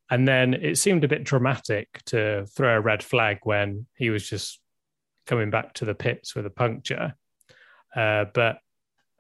And 0.10 0.28
then 0.28 0.54
it 0.54 0.78
seemed 0.78 1.04
a 1.04 1.08
bit 1.08 1.24
dramatic 1.24 1.88
to 2.08 2.46
throw 2.46 2.78
a 2.78 2.82
red 2.82 3.01
flag 3.01 3.40
when 3.44 3.88
he 3.96 4.10
was 4.10 4.28
just 4.28 4.60
coming 5.25 5.50
back 5.50 5.74
to 5.75 5.86
the 5.86 5.96
pits 5.96 6.36
with 6.36 6.46
a 6.46 6.50
puncture. 6.50 7.16
Uh, 7.96 8.25
but 8.34 8.58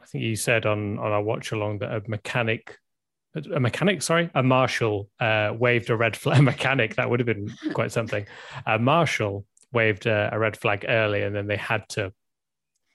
I 0.01 0.05
think 0.05 0.23
you 0.23 0.35
said 0.35 0.65
on 0.65 0.99
on 0.99 1.11
our 1.11 1.21
watch 1.21 1.51
along 1.51 1.79
that 1.79 1.93
a 1.93 2.01
mechanic 2.07 2.77
a 3.33 3.59
mechanic, 3.59 4.01
sorry, 4.01 4.29
a 4.35 4.43
marshal 4.43 5.09
uh, 5.19 5.53
waved 5.57 5.89
a 5.89 5.95
red 5.95 6.17
flag. 6.17 6.39
A 6.39 6.41
mechanic 6.53 6.95
that 6.95 7.09
would 7.09 7.19
have 7.19 7.27
been 7.27 7.49
quite 7.73 7.91
something. 7.91 8.25
A 8.65 8.77
marshal 8.77 9.45
waved 9.71 10.05
a, 10.05 10.29
a, 10.33 10.39
red 10.39 10.57
flag 10.57 10.85
early, 10.87 11.21
and 11.21 11.35
then 11.35 11.47
they 11.47 11.57
had 11.57 11.87
to. 11.89 12.11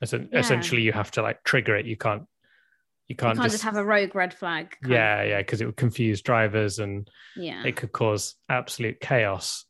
Yeah. 0.02 0.18
Essentially, 0.34 0.82
you 0.82 0.92
have 0.92 1.10
to 1.12 1.22
like 1.22 1.42
trigger 1.42 1.74
it. 1.74 1.86
You 1.86 1.96
can't. 1.96 2.24
You 3.08 3.16
can't, 3.16 3.36
you 3.36 3.40
can't 3.40 3.52
just, 3.52 3.54
just, 3.54 3.64
have 3.64 3.76
a 3.76 3.84
rogue 3.84 4.14
red 4.14 4.34
flag. 4.34 4.76
Yeah, 4.86 5.20
of. 5.20 5.28
yeah, 5.28 5.38
because 5.38 5.60
it 5.60 5.66
would 5.66 5.76
confuse 5.76 6.22
drivers 6.22 6.78
and 6.78 7.08
yeah, 7.36 7.62
it 7.64 7.76
could 7.76 7.92
cause 7.92 8.34
absolute 8.48 9.00
chaos. 9.00 9.64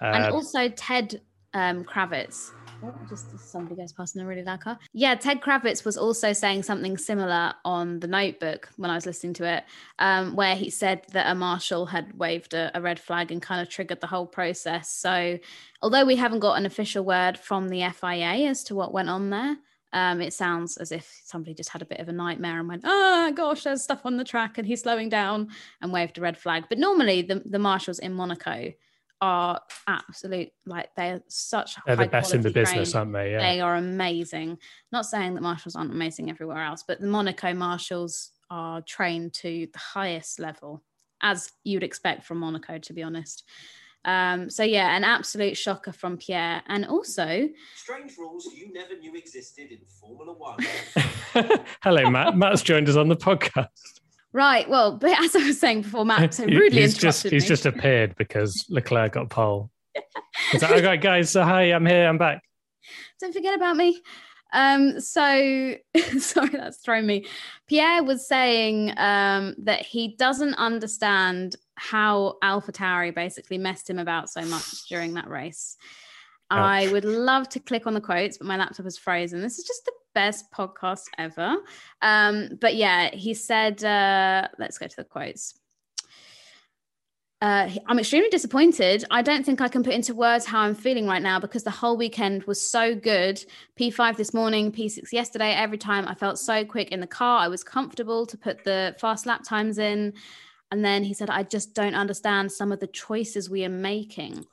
and 0.00 0.24
uh, 0.24 0.30
also, 0.32 0.68
Ted 0.68 1.20
um, 1.52 1.84
Kravitz 1.84 2.52
Oh, 2.82 2.94
just 3.08 3.38
somebody 3.38 3.76
goes 3.76 3.92
past 3.92 4.16
in 4.16 4.22
a 4.22 4.26
really 4.26 4.42
loud 4.42 4.60
car. 4.60 4.78
Yeah, 4.92 5.14
Ted 5.14 5.40
Kravitz 5.40 5.84
was 5.84 5.96
also 5.96 6.32
saying 6.32 6.62
something 6.62 6.98
similar 6.98 7.54
on 7.64 8.00
the 8.00 8.06
notebook 8.06 8.68
when 8.76 8.90
I 8.90 8.94
was 8.94 9.06
listening 9.06 9.32
to 9.34 9.46
it, 9.46 9.64
um, 9.98 10.36
where 10.36 10.54
he 10.54 10.68
said 10.68 11.02
that 11.12 11.30
a 11.30 11.34
marshal 11.34 11.86
had 11.86 12.18
waved 12.18 12.54
a, 12.54 12.70
a, 12.76 12.80
red 12.80 13.00
flag 13.00 13.32
and 13.32 13.40
kind 13.40 13.62
of 13.62 13.68
triggered 13.70 14.00
the 14.00 14.06
whole 14.06 14.26
process. 14.26 14.90
So, 14.90 15.38
although 15.80 16.04
we 16.04 16.16
haven't 16.16 16.40
got 16.40 16.58
an 16.58 16.66
official 16.66 17.04
word 17.04 17.38
from 17.38 17.68
the 17.68 17.88
FIA 17.94 18.48
as 18.48 18.62
to 18.64 18.74
what 18.74 18.92
went 18.92 19.08
on 19.08 19.30
there, 19.30 19.56
um, 19.96 20.20
it 20.20 20.34
sounds 20.34 20.76
as 20.76 20.92
if 20.92 21.22
somebody 21.24 21.54
just 21.54 21.70
had 21.70 21.80
a 21.80 21.86
bit 21.86 22.00
of 22.00 22.08
a 22.10 22.12
nightmare 22.12 22.58
and 22.58 22.68
went, 22.68 22.82
oh 22.84 23.32
gosh, 23.34 23.62
there's 23.62 23.82
stuff 23.82 24.02
on 24.04 24.18
the 24.18 24.24
track 24.24 24.58
and 24.58 24.66
he's 24.66 24.82
slowing 24.82 25.08
down 25.08 25.48
and 25.80 25.90
waved 25.90 26.18
a 26.18 26.20
red 26.20 26.36
flag. 26.36 26.64
But 26.68 26.78
normally 26.78 27.22
the, 27.22 27.42
the 27.46 27.58
marshals 27.58 27.98
in 27.98 28.12
Monaco 28.12 28.74
are 29.22 29.58
absolute 29.86 30.50
like 30.66 30.90
they're 30.94 31.22
such 31.26 31.76
they're 31.86 31.96
the 31.96 32.06
best 32.06 32.34
in 32.34 32.42
the 32.42 32.50
business 32.50 32.94
aren't 32.94 33.14
they 33.14 33.32
yeah. 33.32 33.38
they 33.38 33.62
are 33.62 33.76
amazing 33.76 34.58
not 34.92 35.06
saying 35.06 35.32
that 35.32 35.40
marshals 35.40 35.74
aren't 35.74 35.90
amazing 35.90 36.28
everywhere 36.28 36.62
else 36.62 36.84
but 36.86 37.00
the 37.00 37.06
monaco 37.06 37.54
marshals 37.54 38.32
are 38.50 38.82
trained 38.82 39.32
to 39.32 39.66
the 39.72 39.78
highest 39.78 40.38
level 40.38 40.82
as 41.22 41.50
you'd 41.64 41.82
expect 41.82 42.24
from 42.24 42.36
monaco 42.36 42.76
to 42.76 42.92
be 42.92 43.02
honest 43.02 43.44
um, 44.06 44.48
so 44.48 44.62
yeah, 44.62 44.96
an 44.96 45.02
absolute 45.04 45.56
shocker 45.56 45.92
from 45.92 46.16
Pierre, 46.16 46.62
and 46.68 46.86
also 46.86 47.48
strange 47.74 48.16
rules 48.16 48.48
you 48.54 48.72
never 48.72 48.96
knew 48.96 49.14
existed 49.16 49.72
in 49.72 49.78
Formula 50.00 50.32
One. 50.32 50.58
Hello, 51.82 52.08
Matt. 52.08 52.36
Matt's 52.36 52.62
joined 52.62 52.88
us 52.88 52.96
on 52.96 53.08
the 53.08 53.16
podcast. 53.16 53.66
Right. 54.32 54.68
Well, 54.68 54.96
but 54.96 55.18
as 55.20 55.34
I 55.34 55.44
was 55.46 55.58
saying 55.58 55.82
before, 55.82 56.04
Matt 56.04 56.34
so 56.34 56.44
rudely 56.44 56.82
he's 56.82 56.96
just 56.96 57.24
me. 57.24 57.32
he's 57.32 57.48
just 57.48 57.66
appeared 57.66 58.14
because 58.16 58.64
Leclerc 58.68 59.12
got 59.12 59.28
pole. 59.28 59.70
He's 60.52 60.62
like, 60.62 60.72
okay, 60.72 60.96
guys, 60.98 61.30
so 61.30 61.42
hi, 61.42 61.72
I'm 61.72 61.86
here, 61.86 62.06
I'm 62.06 62.18
back. 62.18 62.42
Don't 63.20 63.32
forget 63.32 63.54
about 63.54 63.76
me. 63.76 64.00
Um, 64.52 65.00
so 65.00 65.20
sorry, 66.18 66.48
that's 66.50 66.78
thrown 66.78 67.06
me. 67.06 67.26
Pierre 67.66 68.04
was 68.04 68.28
saying 68.28 68.92
um, 68.96 69.54
that 69.58 69.82
he 69.82 70.14
doesn't 70.16 70.54
understand 70.54 71.56
how 71.76 72.38
Alpha 72.42 72.72
Tauri 72.72 73.14
basically 73.14 73.58
messed 73.58 73.88
him 73.88 73.98
about 73.98 74.30
so 74.30 74.42
much 74.42 74.86
during 74.88 75.14
that 75.14 75.28
race. 75.28 75.76
Ouch. 76.50 76.58
I 76.58 76.92
would 76.92 77.04
love 77.04 77.48
to 77.50 77.60
click 77.60 77.86
on 77.86 77.94
the 77.94 78.00
quotes, 78.00 78.38
but 78.38 78.46
my 78.46 78.56
laptop 78.56 78.86
is 78.86 78.96
frozen. 78.96 79.42
This 79.42 79.58
is 79.58 79.64
just 79.64 79.84
the 79.84 79.92
best 80.14 80.50
podcast 80.52 81.04
ever. 81.18 81.56
Um, 82.02 82.50
but 82.60 82.76
yeah, 82.76 83.14
he 83.14 83.34
said, 83.34 83.82
uh, 83.84 84.48
let's 84.58 84.78
go 84.78 84.86
to 84.86 84.96
the 84.96 85.04
quotes. 85.04 85.54
Uh, 87.42 87.68
I'm 87.86 87.98
extremely 87.98 88.30
disappointed. 88.30 89.04
I 89.10 89.20
don't 89.20 89.44
think 89.44 89.60
I 89.60 89.68
can 89.68 89.82
put 89.82 89.92
into 89.92 90.14
words 90.14 90.46
how 90.46 90.60
I'm 90.60 90.74
feeling 90.74 91.06
right 91.06 91.20
now 91.20 91.38
because 91.38 91.64
the 91.64 91.70
whole 91.70 91.96
weekend 91.98 92.44
was 92.44 92.60
so 92.60 92.94
good. 92.94 93.44
P5 93.78 94.16
this 94.16 94.32
morning, 94.32 94.72
P6 94.72 95.12
yesterday. 95.12 95.52
Every 95.52 95.76
time 95.76 96.08
I 96.08 96.14
felt 96.14 96.38
so 96.38 96.64
quick 96.64 96.92
in 96.92 97.00
the 97.00 97.06
car, 97.06 97.40
I 97.40 97.48
was 97.48 97.62
comfortable 97.62 98.24
to 98.24 98.38
put 98.38 98.64
the 98.64 98.96
fast 98.98 99.26
lap 99.26 99.42
times 99.44 99.76
in. 99.76 100.14
And 100.70 100.84
then 100.84 101.04
he 101.04 101.14
said, 101.14 101.30
I 101.30 101.44
just 101.44 101.74
don't 101.74 101.94
understand 101.94 102.50
some 102.50 102.72
of 102.72 102.80
the 102.80 102.88
choices 102.88 103.48
we 103.48 103.64
are 103.64 103.70
making. 103.70 104.44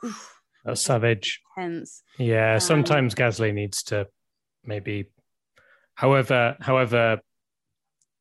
That's 0.63 0.82
savage. 0.82 1.41
Intense. 1.58 2.03
Yeah, 2.17 2.55
um, 2.55 2.60
sometimes 2.60 3.15
Gasly 3.15 3.53
needs 3.53 3.84
to 3.84 4.08
maybe 4.65 5.05
however 5.96 6.55
however 6.60 7.20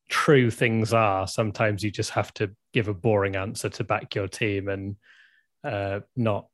true 0.09 0.51
things 0.51 0.93
are 0.93 1.27
sometimes 1.27 1.83
you 1.83 1.89
just 1.89 2.11
have 2.11 2.33
to 2.33 2.51
give 2.73 2.87
a 2.87 2.93
boring 2.93 3.35
answer 3.35 3.69
to 3.69 3.83
back 3.83 4.13
your 4.13 4.27
team 4.27 4.67
and 4.67 4.95
uh, 5.63 6.01
not 6.15 6.47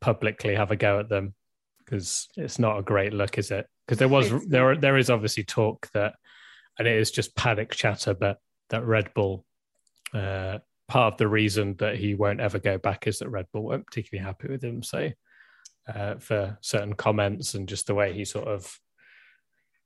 publicly 0.00 0.54
have 0.54 0.70
a 0.70 0.76
go 0.76 1.00
at 1.00 1.08
them 1.08 1.34
because 1.78 2.28
it's 2.36 2.58
not 2.58 2.78
a 2.78 2.82
great 2.82 3.12
look 3.12 3.38
is 3.38 3.50
it 3.50 3.66
because 3.86 3.98
there 3.98 4.08
was 4.08 4.30
there 4.46 4.76
there 4.76 4.96
is 4.96 5.08
obviously 5.08 5.42
talk 5.42 5.88
that 5.94 6.14
and 6.78 6.86
it 6.86 6.96
is 6.96 7.10
just 7.10 7.34
panic 7.34 7.72
chatter 7.72 8.12
but 8.12 8.38
that 8.68 8.84
red 8.84 9.12
bull 9.14 9.44
uh, 10.14 10.58
part 10.88 11.14
of 11.14 11.18
the 11.18 11.28
reason 11.28 11.74
that 11.78 11.96
he 11.96 12.14
won't 12.14 12.40
ever 12.40 12.58
go 12.58 12.78
back 12.78 13.06
is 13.06 13.18
that 13.18 13.28
red 13.28 13.46
bull 13.52 13.64
weren't 13.64 13.86
particularly 13.86 14.24
happy 14.24 14.48
with 14.48 14.62
him 14.62 14.82
so 14.82 15.10
uh, 15.92 16.16
for 16.16 16.56
certain 16.60 16.94
comments 16.94 17.54
and 17.54 17.68
just 17.68 17.86
the 17.86 17.94
way 17.94 18.12
he 18.12 18.24
sort 18.24 18.48
of 18.48 18.78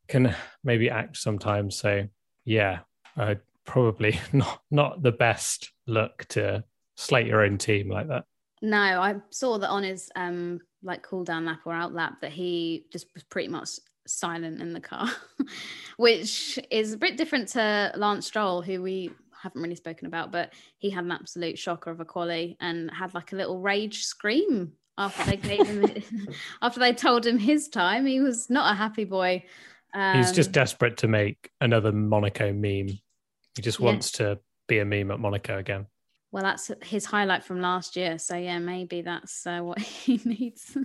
can 0.09 0.35
maybe 0.65 0.91
act 0.91 1.17
sometimes. 1.17 1.77
So 1.77 2.07
yeah, 2.45 2.81
uh, 3.17 3.37
probably 3.65 4.19
not 4.33 4.63
not 4.71 5.03
the 5.03 5.13
best 5.13 5.73
look 5.87 6.27
to 6.31 6.65
slate 6.97 7.27
your 7.27 7.45
own 7.45 7.59
team 7.59 7.89
like 7.89 8.09
that. 8.09 8.25
No, 8.63 8.79
I 8.79 9.17
saw 9.31 9.59
that 9.59 9.69
on 9.69 9.83
his 9.83 10.11
um 10.17 10.61
like 10.83 11.03
cool 11.03 11.25
down 11.25 11.45
lap 11.45 11.61
or 11.65 11.73
out 11.73 11.95
lap 11.95 12.21
that 12.21 12.33
he 12.33 12.87
just 12.93 13.07
was 13.15 13.23
pretty 13.23 13.49
much 13.49 13.71
silent 14.07 14.61
in 14.61 14.73
the 14.73 14.81
car, 14.81 15.09
which 15.97 16.59
is 16.71 16.93
a 16.93 16.99
bit 16.99 17.17
different 17.17 17.49
to 17.49 17.93
Lance 17.97 18.27
Stroll, 18.27 18.63
who 18.63 18.83
we 18.83 19.11
haven't 19.43 19.63
really 19.63 19.75
spoken 19.75 20.07
about, 20.07 20.33
but 20.33 20.53
he 20.79 20.91
had 20.91 21.05
an 21.05 21.13
absolute 21.13 21.59
shocker 21.59 21.91
of 21.91 22.01
a 22.01 22.05
quali 22.05 22.57
and 22.61 22.91
had 22.91 23.15
like 23.15 23.33
a 23.33 23.37
little 23.37 23.61
rage 23.61 24.05
scream 24.05 24.73
after 24.99 25.31
they 25.31 25.37
gave 25.37 25.67
him 25.67 25.85
after 26.63 26.81
they 26.81 26.93
told 26.93 27.27
him 27.27 27.39
his 27.39 27.69
time. 27.69 28.07
He 28.07 28.21
was 28.21 28.51
not 28.51 28.73
a 28.73 28.77
happy 28.77 29.05
boy. 29.05 29.45
Um, 29.95 30.19
He's 30.19 30.33
just 30.33 30.49
um, 30.49 30.53
desperate 30.53 30.99
to 30.99 31.09
make 31.09 31.51
another 31.61 31.93
Monaco 31.93 32.53
meme. 32.53 32.89
He 32.89 33.63
just 33.63 33.81
wants 33.81 34.19
yeah. 34.19 34.27
to 34.27 34.41
be 34.69 34.79
a 34.79 34.85
meme 34.85 35.11
at 35.11 35.19
Monaco 35.19 35.59
again. 35.59 35.87
Well, 36.33 36.45
that's 36.45 36.71
his 36.83 37.05
highlight 37.05 37.43
from 37.43 37.61
last 37.61 37.97
year. 37.97 38.17
So 38.19 38.37
yeah, 38.37 38.61
maybe 38.61 39.03
that's 39.03 39.45
uh, 39.47 39.61
what 39.61 39.79
he 39.81 40.21
needs. 40.25 40.77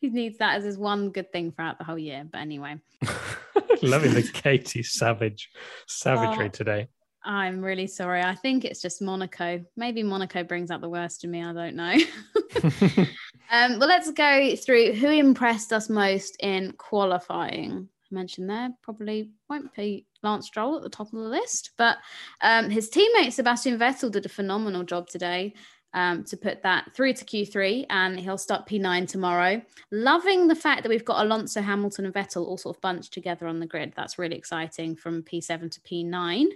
he 0.00 0.08
needs 0.08 0.38
that 0.38 0.56
as 0.56 0.64
his 0.64 0.78
one 0.78 1.10
good 1.10 1.32
thing 1.32 1.50
throughout 1.50 1.78
the 1.78 1.84
whole 1.84 1.98
year. 1.98 2.24
But 2.30 2.42
anyway, 2.42 2.76
loving 3.82 4.14
the 4.14 4.22
Katie 4.22 4.84
Savage 4.84 5.50
savagery 5.88 6.46
oh, 6.46 6.50
today. 6.50 6.88
I'm 7.24 7.62
really 7.62 7.86
sorry. 7.86 8.22
I 8.22 8.34
think 8.34 8.64
it's 8.64 8.82
just 8.82 9.00
Monaco. 9.00 9.64
Maybe 9.76 10.02
Monaco 10.02 10.44
brings 10.44 10.70
out 10.70 10.80
the 10.80 10.88
worst 10.88 11.24
in 11.24 11.30
me. 11.30 11.42
I 11.42 11.52
don't 11.52 11.76
know. 11.76 11.96
Um, 13.50 13.78
well, 13.78 13.88
let's 13.88 14.10
go 14.10 14.56
through 14.56 14.94
who 14.94 15.08
impressed 15.10 15.72
us 15.72 15.88
most 15.88 16.36
in 16.40 16.72
qualifying. 16.72 17.88
I 18.10 18.14
mentioned 18.14 18.48
there 18.48 18.70
probably 18.82 19.30
won't 19.48 19.74
be 19.74 20.06
Lance 20.22 20.46
Stroll 20.46 20.76
at 20.76 20.82
the 20.82 20.88
top 20.88 21.08
of 21.08 21.18
the 21.18 21.28
list, 21.28 21.70
but 21.76 21.98
um, 22.40 22.70
his 22.70 22.90
teammate 22.90 23.32
Sebastian 23.32 23.78
Vettel 23.78 24.10
did 24.10 24.26
a 24.26 24.30
phenomenal 24.30 24.82
job 24.82 25.08
today 25.08 25.54
um, 25.92 26.24
to 26.24 26.36
put 26.36 26.62
that 26.62 26.94
through 26.94 27.12
to 27.14 27.24
Q3, 27.24 27.86
and 27.90 28.18
he'll 28.18 28.38
start 28.38 28.66
P9 28.66 29.06
tomorrow. 29.06 29.62
Loving 29.92 30.48
the 30.48 30.56
fact 30.56 30.82
that 30.82 30.88
we've 30.88 31.04
got 31.04 31.24
Alonso, 31.24 31.60
Hamilton, 31.60 32.06
and 32.06 32.14
Vettel 32.14 32.46
all 32.46 32.58
sort 32.58 32.76
of 32.76 32.80
bunched 32.80 33.12
together 33.12 33.46
on 33.46 33.60
the 33.60 33.66
grid. 33.66 33.92
That's 33.94 34.18
really 34.18 34.36
exciting 34.36 34.96
from 34.96 35.22
P7 35.22 35.70
to 35.70 35.80
P9. 35.80 36.46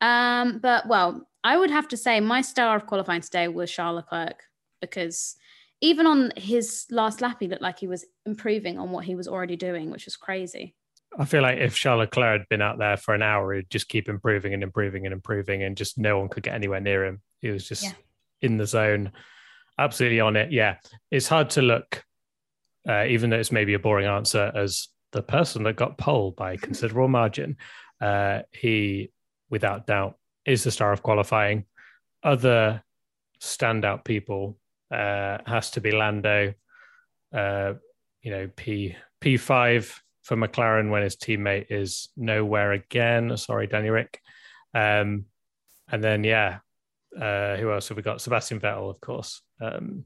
Um, 0.00 0.58
but 0.58 0.86
well, 0.86 1.26
I 1.44 1.56
would 1.56 1.70
have 1.70 1.88
to 1.88 1.96
say 1.96 2.20
my 2.20 2.42
star 2.42 2.76
of 2.76 2.86
qualifying 2.86 3.20
today 3.20 3.48
was 3.48 3.70
Charles 3.70 3.96
Leclerc 3.96 4.42
because 4.80 5.36
even 5.80 6.06
on 6.06 6.32
his 6.36 6.86
last 6.90 7.20
lap, 7.20 7.38
he 7.40 7.48
looked 7.48 7.62
like 7.62 7.78
he 7.78 7.86
was 7.86 8.04
improving 8.24 8.78
on 8.78 8.90
what 8.90 9.04
he 9.04 9.14
was 9.14 9.28
already 9.28 9.56
doing, 9.56 9.90
which 9.90 10.06
was 10.06 10.16
crazy. 10.16 10.74
I 11.18 11.24
feel 11.24 11.42
like 11.42 11.58
if 11.58 11.74
Charles 11.74 12.00
Leclerc 12.00 12.40
had 12.40 12.48
been 12.48 12.62
out 12.62 12.78
there 12.78 12.96
for 12.96 13.14
an 13.14 13.22
hour, 13.22 13.54
he'd 13.54 13.70
just 13.70 13.88
keep 13.88 14.08
improving 14.08 14.54
and 14.54 14.62
improving 14.62 15.06
and 15.06 15.12
improving, 15.12 15.62
and 15.62 15.76
just 15.76 15.98
no 15.98 16.18
one 16.18 16.28
could 16.28 16.42
get 16.42 16.54
anywhere 16.54 16.80
near 16.80 17.04
him. 17.04 17.22
He 17.40 17.50
was 17.50 17.66
just 17.66 17.84
yeah. 17.84 17.92
in 18.42 18.56
the 18.56 18.66
zone, 18.66 19.12
absolutely 19.78 20.20
on 20.20 20.36
it. 20.36 20.52
Yeah, 20.52 20.76
it's 21.10 21.28
hard 21.28 21.50
to 21.50 21.62
look, 21.62 22.04
uh, 22.88 23.04
even 23.04 23.30
though 23.30 23.38
it's 23.38 23.52
maybe 23.52 23.74
a 23.74 23.78
boring 23.78 24.06
answer, 24.06 24.52
as 24.54 24.88
the 25.12 25.22
person 25.22 25.62
that 25.62 25.76
got 25.76 25.98
pole 25.98 26.32
by 26.32 26.52
a 26.52 26.58
considerable 26.58 27.08
margin. 27.08 27.56
Uh, 28.00 28.42
he, 28.52 29.10
without 29.50 29.86
doubt, 29.86 30.16
is 30.44 30.64
the 30.64 30.70
star 30.70 30.92
of 30.92 31.02
qualifying. 31.02 31.64
Other 32.22 32.82
standout 33.40 34.04
people 34.04 34.58
uh, 34.90 35.38
has 35.46 35.70
to 35.72 35.80
be 35.80 35.92
Lando. 35.92 36.54
Uh, 37.34 37.74
you 38.22 38.30
know, 38.30 38.48
P 38.56 38.96
P 39.20 39.36
five 39.36 40.02
for 40.22 40.36
McLaren 40.36 40.90
when 40.90 41.02
his 41.02 41.16
teammate 41.16 41.66
is 41.70 42.08
nowhere 42.16 42.72
again. 42.72 43.36
Sorry, 43.36 43.66
Danny 43.66 43.90
Ric. 43.90 44.20
Um, 44.74 45.26
and 45.88 46.02
then 46.02 46.24
yeah, 46.24 46.58
uh, 47.20 47.56
who 47.56 47.70
else 47.70 47.88
have 47.88 47.96
we 47.96 48.02
got? 48.02 48.20
Sebastian 48.20 48.60
Vettel, 48.60 48.90
of 48.90 49.00
course. 49.00 49.42
Um, 49.60 50.04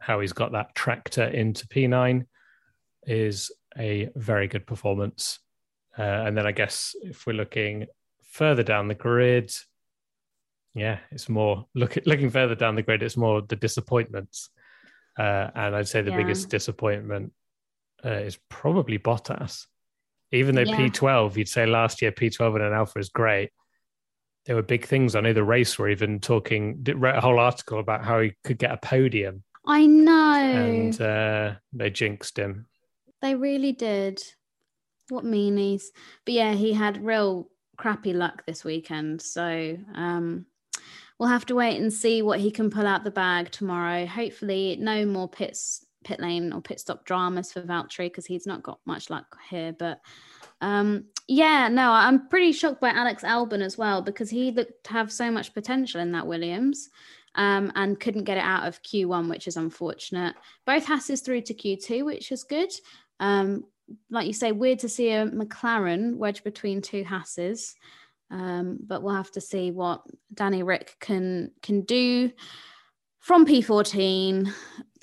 how 0.00 0.20
he's 0.20 0.32
got 0.32 0.52
that 0.52 0.74
tractor 0.74 1.24
into 1.24 1.66
P9 1.68 2.26
is 3.06 3.50
a 3.78 4.10
very 4.16 4.48
good 4.48 4.66
performance. 4.66 5.38
Uh, 5.96 6.02
and 6.02 6.36
then 6.36 6.46
I 6.46 6.52
guess 6.52 6.94
if 7.02 7.26
we're 7.26 7.34
looking 7.34 7.86
further 8.34 8.64
down 8.64 8.88
the 8.88 8.94
grid, 8.94 9.52
yeah, 10.74 10.98
it's 11.12 11.28
more 11.28 11.66
look 11.74 11.96
looking 12.04 12.30
further 12.30 12.56
down 12.56 12.74
the 12.74 12.82
grid. 12.82 13.02
It's 13.02 13.16
more 13.16 13.40
the 13.40 13.56
disappointments, 13.56 14.50
uh, 15.18 15.50
and 15.54 15.74
I'd 15.76 15.88
say 15.88 16.02
the 16.02 16.10
yeah. 16.10 16.16
biggest 16.16 16.48
disappointment 16.50 17.32
uh, 18.04 18.10
is 18.10 18.38
probably 18.50 18.98
Bottas. 18.98 19.66
Even 20.32 20.56
though 20.56 20.62
yeah. 20.62 20.76
P12, 20.76 21.36
you'd 21.36 21.48
say 21.48 21.64
last 21.64 22.02
year 22.02 22.10
P12 22.10 22.56
and 22.56 22.64
an 22.64 22.72
Alfa 22.72 22.98
is 22.98 23.08
great. 23.08 23.50
There 24.46 24.56
were 24.56 24.62
big 24.62 24.84
things 24.84 25.14
I 25.14 25.20
know 25.20 25.32
the 25.32 25.44
race. 25.44 25.78
Were 25.78 25.88
even 25.88 26.18
talking, 26.18 26.84
wrote 26.96 27.16
a 27.16 27.20
whole 27.20 27.38
article 27.38 27.78
about 27.78 28.04
how 28.04 28.20
he 28.20 28.32
could 28.42 28.58
get 28.58 28.72
a 28.72 28.76
podium. 28.76 29.44
I 29.64 29.86
know, 29.86 30.34
and 30.34 31.00
uh, 31.00 31.52
they 31.72 31.90
jinxed 31.90 32.36
him. 32.36 32.66
They 33.22 33.36
really 33.36 33.72
did. 33.72 34.20
What 35.08 35.24
meanies! 35.24 35.84
But 36.24 36.34
yeah, 36.34 36.52
he 36.54 36.72
had 36.72 37.04
real 37.04 37.48
crappy 37.76 38.12
luck 38.12 38.44
this 38.46 38.64
weekend. 38.64 39.20
So 39.22 39.76
um, 39.94 40.46
we'll 41.18 41.28
have 41.28 41.46
to 41.46 41.54
wait 41.54 41.80
and 41.80 41.92
see 41.92 42.22
what 42.22 42.40
he 42.40 42.50
can 42.50 42.70
pull 42.70 42.86
out 42.86 43.04
the 43.04 43.10
bag 43.10 43.50
tomorrow. 43.50 44.06
Hopefully, 44.06 44.76
no 44.80 45.06
more 45.06 45.28
pits, 45.28 45.84
pit 46.04 46.20
lane 46.20 46.52
or 46.52 46.60
pit 46.60 46.80
stop 46.80 47.04
dramas 47.04 47.52
for 47.52 47.62
Valtteri 47.62 48.06
because 48.06 48.26
he's 48.26 48.46
not 48.46 48.62
got 48.62 48.80
much 48.86 49.10
luck 49.10 49.36
here. 49.48 49.74
But 49.78 50.00
um, 50.60 51.06
yeah, 51.28 51.68
no, 51.68 51.90
I'm 51.90 52.28
pretty 52.28 52.52
shocked 52.52 52.80
by 52.80 52.90
Alex 52.90 53.22
Albon 53.22 53.62
as 53.62 53.78
well 53.78 54.02
because 54.02 54.30
he 54.30 54.50
looked 54.50 54.84
to 54.84 54.92
have 54.92 55.12
so 55.12 55.30
much 55.30 55.54
potential 55.54 56.00
in 56.00 56.12
that 56.12 56.26
Williams. 56.26 56.90
Um, 57.36 57.72
and 57.74 57.98
couldn't 57.98 58.22
get 58.22 58.36
it 58.36 58.44
out 58.44 58.68
of 58.68 58.80
Q1, 58.84 59.28
which 59.28 59.48
is 59.48 59.56
unfortunate. 59.56 60.36
Both 60.66 60.86
Hasses 60.86 61.20
through 61.20 61.40
to 61.40 61.54
Q2, 61.54 62.04
which 62.04 62.30
is 62.30 62.44
good. 62.44 62.70
Um, 63.18 63.64
like 64.10 64.26
you 64.26 64.32
say, 64.32 64.52
weird 64.52 64.80
to 64.80 64.88
see 64.88 65.10
a 65.10 65.26
McLaren 65.26 66.16
wedge 66.16 66.44
between 66.44 66.80
two 66.80 67.04
Hasses. 67.04 67.74
Um, 68.30 68.78
but 68.84 69.02
we'll 69.02 69.14
have 69.14 69.30
to 69.32 69.40
see 69.40 69.70
what 69.70 70.02
Danny 70.32 70.62
Ric 70.62 70.96
can 71.00 71.50
can 71.62 71.82
do 71.82 72.32
from 73.20 73.46
P14. 73.46 74.52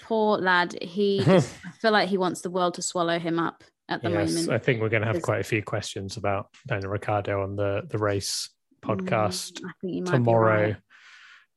Poor 0.02 0.38
lad, 0.38 0.76
he 0.82 1.24
I 1.28 1.40
feel 1.80 1.92
like 1.92 2.10
he 2.10 2.18
wants 2.18 2.42
the 2.42 2.50
world 2.50 2.76
to 2.76 2.82
swallow 2.82 3.20
him 3.20 3.40
up 3.40 3.64
at 3.88 4.02
the 4.02 4.10
yes, 4.10 4.34
moment. 4.34 4.52
I 4.52 4.58
think 4.58 4.82
we're 4.82 4.90
going 4.90 5.04
to 5.04 5.08
have 5.08 5.22
quite 5.22 5.42
a 5.42 5.44
few 5.44 5.62
questions 5.62 6.18
about 6.18 6.48
Daniel 6.68 6.90
Ricciardo 6.90 7.44
on 7.44 7.56
the 7.56 7.84
the 7.88 7.98
race 7.98 8.50
podcast 8.82 9.62
mm, 9.86 10.06
tomorrow. 10.06 10.76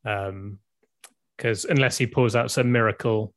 Right. 0.05 0.27
Um, 0.27 0.59
because 1.37 1.65
unless 1.65 1.99
he 1.99 2.07
pulls 2.07 2.37
out 2.37 2.53
some 2.53 2.71
miracle, 2.71 3.35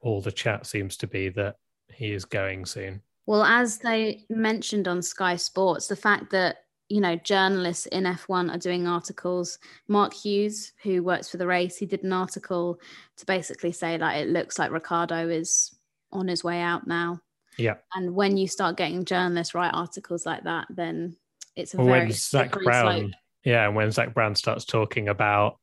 all 0.00 0.20
the 0.20 0.32
chat 0.32 0.66
seems 0.66 0.98
to 0.98 1.06
be 1.06 1.30
that 1.30 1.56
he 1.94 2.12
is 2.12 2.24
going 2.24 2.66
soon. 2.66 3.02
Well, 3.26 3.42
as 3.42 3.78
they 3.78 4.24
mentioned 4.28 4.86
on 4.86 5.00
Sky 5.00 5.36
Sports, 5.36 5.86
the 5.86 5.96
fact 5.96 6.30
that 6.30 6.58
you 6.88 7.00
know, 7.00 7.16
journalists 7.16 7.86
in 7.86 8.04
F1 8.04 8.54
are 8.54 8.58
doing 8.58 8.86
articles. 8.86 9.58
Mark 9.88 10.12
Hughes, 10.12 10.72
who 10.82 11.02
works 11.02 11.28
for 11.28 11.38
the 11.38 11.46
race, 11.46 11.76
he 11.76 11.86
did 11.86 12.04
an 12.04 12.12
article 12.12 12.78
to 13.16 13.26
basically 13.26 13.72
say 13.72 13.96
like 13.96 14.18
it 14.18 14.28
looks 14.28 14.58
like 14.58 14.70
Ricciardo 14.70 15.28
is 15.28 15.74
on 16.12 16.28
his 16.28 16.44
way 16.44 16.60
out 16.60 16.86
now. 16.86 17.20
Yeah. 17.58 17.76
And 17.94 18.14
when 18.14 18.36
you 18.36 18.46
start 18.48 18.76
getting 18.76 19.04
journalists 19.04 19.54
write 19.54 19.72
articles 19.72 20.26
like 20.26 20.44
that, 20.44 20.66
then 20.70 21.16
it's 21.56 21.74
a 21.74 21.78
well, 21.78 21.86
very 21.86 22.00
when 22.00 22.12
Zak 22.12 22.52
Brown, 22.52 22.98
slope. 22.98 23.10
yeah, 23.44 23.68
when 23.68 23.90
Zak 23.90 24.12
Brown 24.12 24.34
starts 24.34 24.64
talking 24.64 25.08
about 25.08 25.58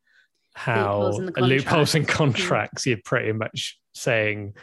how 0.53 1.03
loopholes 1.03 1.19
in, 1.19 1.43
loopholes 1.43 1.95
in 1.95 2.05
contracts, 2.05 2.85
you're 2.85 2.99
pretty 3.03 3.31
much 3.31 3.79
saying 3.93 4.53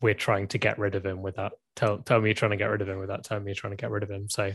we're 0.00 0.14
trying 0.14 0.48
to 0.48 0.58
get 0.58 0.78
rid 0.78 0.94
of 0.94 1.04
him 1.04 1.22
without 1.22 1.52
tell 1.76 1.98
tell 1.98 2.20
me 2.20 2.28
you're 2.30 2.34
trying 2.34 2.52
to 2.52 2.56
get 2.56 2.70
rid 2.70 2.82
of 2.82 2.88
him 2.88 2.98
with 2.98 3.08
that. 3.08 3.24
Tell 3.24 3.38
me 3.38 3.46
you're 3.46 3.54
trying 3.54 3.72
to 3.72 3.76
get 3.76 3.90
rid 3.90 4.02
of 4.02 4.10
him. 4.10 4.28
So, 4.28 4.52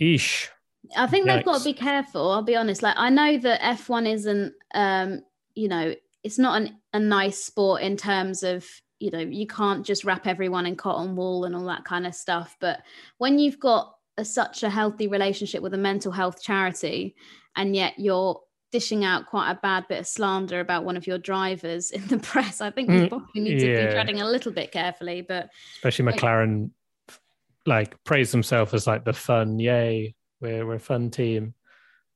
eesh. 0.00 0.48
I 0.96 1.06
think 1.06 1.26
Yikes. 1.26 1.34
they've 1.34 1.44
got 1.44 1.58
to 1.58 1.64
be 1.64 1.74
careful. 1.74 2.30
I'll 2.30 2.42
be 2.42 2.56
honest. 2.56 2.82
Like 2.82 2.96
I 2.96 3.10
know 3.10 3.38
that 3.38 3.60
F1 3.60 4.10
isn't, 4.10 4.54
um, 4.74 5.22
you 5.54 5.68
know, 5.68 5.94
it's 6.22 6.38
not 6.38 6.62
an, 6.62 6.78
a 6.92 6.98
nice 6.98 7.44
sport 7.44 7.82
in 7.82 7.96
terms 7.96 8.42
of, 8.42 8.66
you 8.98 9.10
know, 9.10 9.18
you 9.18 9.46
can't 9.46 9.84
just 9.84 10.04
wrap 10.04 10.26
everyone 10.26 10.66
in 10.66 10.76
cotton 10.76 11.16
wool 11.16 11.44
and 11.44 11.54
all 11.54 11.64
that 11.66 11.84
kind 11.84 12.06
of 12.06 12.14
stuff. 12.14 12.56
But 12.60 12.80
when 13.18 13.38
you've 13.38 13.60
got 13.60 13.94
a, 14.16 14.24
such 14.24 14.62
a 14.62 14.70
healthy 14.70 15.06
relationship 15.06 15.62
with 15.62 15.74
a 15.74 15.78
mental 15.78 16.12
health 16.12 16.42
charity, 16.42 17.14
and 17.56 17.74
yet 17.74 17.94
you're 17.98 18.40
dishing 18.70 19.04
out 19.04 19.26
quite 19.26 19.50
a 19.50 19.54
bad 19.54 19.86
bit 19.88 20.00
of 20.00 20.06
slander 20.06 20.60
about 20.60 20.84
one 20.84 20.96
of 20.96 21.06
your 21.06 21.18
drivers 21.18 21.90
in 21.90 22.06
the 22.08 22.18
press, 22.22 22.60
I 22.60 22.70
think 22.70 22.90
you 22.90 23.00
mm, 23.00 23.08
probably 23.08 23.42
need 23.42 23.60
yeah. 23.60 23.80
to 23.80 23.86
be 23.86 23.92
treading 23.92 24.20
a 24.20 24.28
little 24.28 24.52
bit 24.52 24.72
carefully. 24.72 25.22
But 25.22 25.50
especially 25.76 26.12
McLaren, 26.12 26.70
like, 27.66 27.90
like 27.90 28.04
praise 28.04 28.32
themselves 28.32 28.74
as 28.74 28.86
like 28.86 29.04
the 29.04 29.12
fun, 29.12 29.58
yay, 29.58 30.14
we're 30.40 30.66
we're 30.66 30.74
a 30.74 30.80
fun 30.80 31.10
team, 31.10 31.54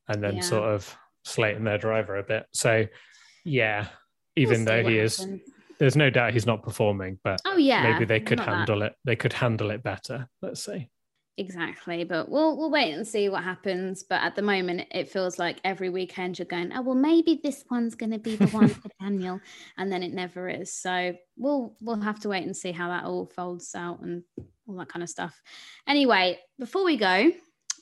and 0.07 0.23
then 0.23 0.37
yeah. 0.37 0.41
sort 0.41 0.69
of 0.69 0.95
slating 1.23 1.63
their 1.63 1.77
driver 1.77 2.17
a 2.17 2.23
bit. 2.23 2.45
So 2.53 2.85
yeah, 3.43 3.87
even 4.35 4.65
we'll 4.65 4.83
though 4.83 4.89
he 4.89 4.97
is, 4.97 5.25
there's 5.79 5.95
no 5.95 6.09
doubt 6.09 6.33
he's 6.33 6.45
not 6.45 6.63
performing, 6.63 7.19
but 7.23 7.41
oh 7.45 7.57
yeah, 7.57 7.91
maybe 7.91 8.05
they 8.05 8.19
could 8.19 8.39
handle 8.39 8.79
that. 8.79 8.91
it. 8.91 8.97
They 9.03 9.15
could 9.15 9.33
handle 9.33 9.71
it 9.71 9.83
better. 9.83 10.27
Let's 10.41 10.63
say. 10.63 10.89
Exactly, 11.37 12.05
but 12.05 12.29
we'll 12.29 12.55
we'll 12.55 12.71
wait 12.71 12.93
and 12.93 13.05
see 13.05 13.27
what 13.27 13.43
happens. 13.43 14.03
But 14.03 14.21
at 14.21 14.35
the 14.35 14.41
moment, 14.41 14.87
it 14.91 15.09
feels 15.09 15.37
like 15.37 15.59
every 15.65 15.89
weekend 15.89 16.39
you're 16.39 16.45
going, 16.45 16.71
oh 16.73 16.81
well, 16.81 16.95
maybe 16.95 17.41
this 17.43 17.65
one's 17.69 17.93
going 17.93 18.11
to 18.11 18.19
be 18.19 18.37
the 18.37 18.47
one 18.47 18.69
for 18.69 18.87
Daniel, 19.01 19.41
and 19.77 19.91
then 19.91 20.01
it 20.01 20.13
never 20.13 20.47
is. 20.47 20.71
So 20.71 21.13
we'll 21.35 21.75
we'll 21.81 21.99
have 21.99 22.21
to 22.21 22.29
wait 22.29 22.45
and 22.45 22.55
see 22.55 22.71
how 22.71 22.87
that 22.87 23.03
all 23.03 23.25
folds 23.25 23.75
out 23.75 23.99
and 23.99 24.23
all 24.65 24.77
that 24.77 24.87
kind 24.87 25.03
of 25.03 25.09
stuff. 25.09 25.41
Anyway, 25.87 26.39
before 26.57 26.85
we 26.85 26.95
go, 26.95 27.29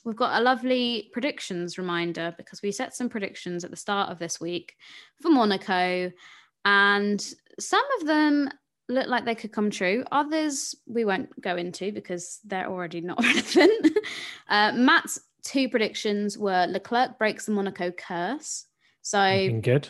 we've 0.04 0.16
got 0.16 0.40
a 0.40 0.42
lovely 0.42 1.10
predictions 1.12 1.78
reminder 1.78 2.34
because 2.36 2.60
we 2.60 2.72
set 2.72 2.96
some 2.96 3.08
predictions 3.08 3.62
at 3.62 3.70
the 3.70 3.76
start 3.76 4.10
of 4.10 4.18
this 4.18 4.40
week 4.40 4.74
for 5.22 5.28
Monaco, 5.28 6.10
and 6.64 7.34
some 7.60 7.84
of 8.00 8.06
them 8.08 8.50
look 8.88 9.08
like 9.08 9.24
they 9.24 9.34
could 9.34 9.52
come 9.52 9.70
true. 9.70 10.04
Others 10.12 10.74
we 10.86 11.04
won't 11.04 11.40
go 11.40 11.56
into 11.56 11.92
because 11.92 12.40
they're 12.44 12.68
already 12.68 13.00
not 13.00 13.22
relevant. 13.22 13.98
uh, 14.48 14.72
Matt's 14.72 15.20
two 15.42 15.68
predictions 15.68 16.38
were 16.38 16.66
Leclerc 16.66 17.18
breaks 17.18 17.46
the 17.46 17.52
Monaco 17.52 17.90
curse. 17.90 18.66
So 19.02 19.20
Looking 19.20 19.60
good. 19.60 19.88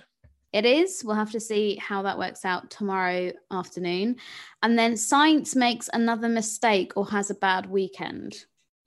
It 0.53 0.65
is. 0.65 1.03
We'll 1.05 1.17
have 1.17 1.33
to 1.33 1.41
see 1.41 1.77
how 1.77 2.03
that 2.03 2.17
works 2.17 2.45
out 2.45 2.71
tomorrow 2.71 3.33
afternoon. 3.51 4.17
And 4.63 4.79
then 4.79 4.95
Sainz 4.95 5.57
makes 5.57 5.91
another 5.93 6.29
mistake 6.29 6.93
or 6.95 7.05
has 7.09 7.29
a 7.29 7.35
bad 7.35 7.69
weekend. 7.69 8.37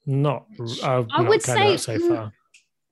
Not, 0.06 0.46
uh, 0.58 1.04
I 1.12 1.22
not 1.22 1.28
would 1.28 1.42
say 1.44 1.76
so 1.76 1.98
mm, 1.98 2.08
far. 2.08 2.34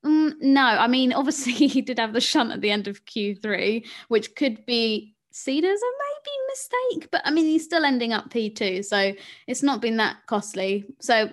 Mm, 0.05 0.41
no, 0.41 0.61
I 0.61 0.87
mean, 0.87 1.13
obviously 1.13 1.53
he 1.53 1.81
did 1.81 1.99
have 1.99 2.11
the 2.11 2.19
shunt 2.19 2.51
at 2.51 2.59
the 2.59 2.69
end 2.69 2.89
of 2.89 3.05
Q3, 3.05 3.85
which 4.09 4.35
could 4.35 4.65
be 4.65 5.15
Cedars 5.31 5.71
as 5.71 5.81
a 5.81 6.14
maybe 6.25 6.45
mistake, 6.49 7.09
but 7.11 7.21
I 7.25 7.31
mean, 7.31 7.45
he's 7.45 7.63
still 7.63 7.85
ending 7.85 8.13
up 8.13 8.29
P2, 8.29 8.85
so 8.85 9.13
it's 9.47 9.63
not 9.63 9.81
been 9.81 9.97
that 9.97 10.17
costly. 10.27 10.85
So 10.99 11.29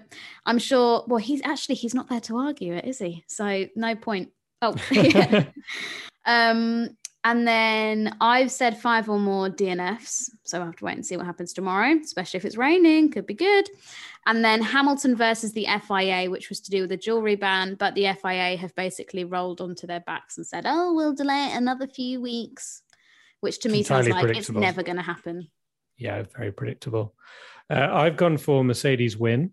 I'm 0.47 0.59
sure, 0.59 1.05
well, 1.07 1.19
he's 1.19 1.43
actually, 1.45 1.77
he's 1.77 1.95
not 1.95 2.09
there 2.09 2.21
to 2.21 2.37
argue 2.37 2.75
it, 2.75 2.85
is 2.85 2.99
he? 2.99 3.25
So 3.27 3.67
no 3.77 3.95
point. 3.95 4.31
Oh, 4.61 4.75
yeah. 4.91 5.47
um, 6.25 6.97
and 7.25 7.47
then 7.47 8.17
I've 8.21 8.51
said 8.51 8.79
five 8.79 9.09
or 9.09 9.19
more 9.19 9.49
DNFs. 9.49 10.31
So 10.43 10.61
I 10.61 10.65
have 10.65 10.77
to 10.77 10.85
wait 10.85 10.97
and 10.97 11.07
see 11.07 11.17
what 11.17 11.27
happens 11.27 11.53
tomorrow, 11.53 11.97
especially 12.03 12.39
if 12.39 12.45
it's 12.45 12.57
raining, 12.57 13.11
could 13.11 13.27
be 13.27 13.35
good. 13.35 13.69
And 14.27 14.45
then 14.45 14.61
Hamilton 14.63 15.17
versus 15.17 15.53
the 15.53 15.67
FIA, 15.87 16.31
which 16.31 16.49
was 16.49 16.61
to 16.61 16.71
do 16.71 16.83
with 16.83 16.91
the 16.91 16.97
jewelry 16.97 17.37
ban. 17.37 17.77
But 17.77 17.95
the 17.95 18.13
FIA 18.21 18.57
have 18.57 18.75
basically 18.75 19.25
rolled 19.25 19.61
onto 19.61 19.87
their 19.87 20.01
backs 20.01 20.37
and 20.37 20.47
said, 20.47 20.65
oh, 20.67 20.95
we'll 20.95 21.15
delay 21.15 21.51
it 21.51 21.57
another 21.57 21.87
few 21.87 22.21
weeks, 22.21 22.82
which 23.43 23.59
to 23.59 23.69
me 23.69 23.79
Entirely 23.79 24.13
sounds 24.13 24.25
like 24.25 24.37
it's 24.37 24.51
never 24.51 24.83
going 24.83 24.97
to 24.97 25.03
happen. 25.03 25.49
Yeah, 25.99 26.23
very 26.37 26.53
predictable. 26.53 27.15
Uh, 27.69 27.89
I've 27.91 28.17
gone 28.17 28.39
for 28.39 28.63
Mercedes 28.63 29.17
win, 29.17 29.53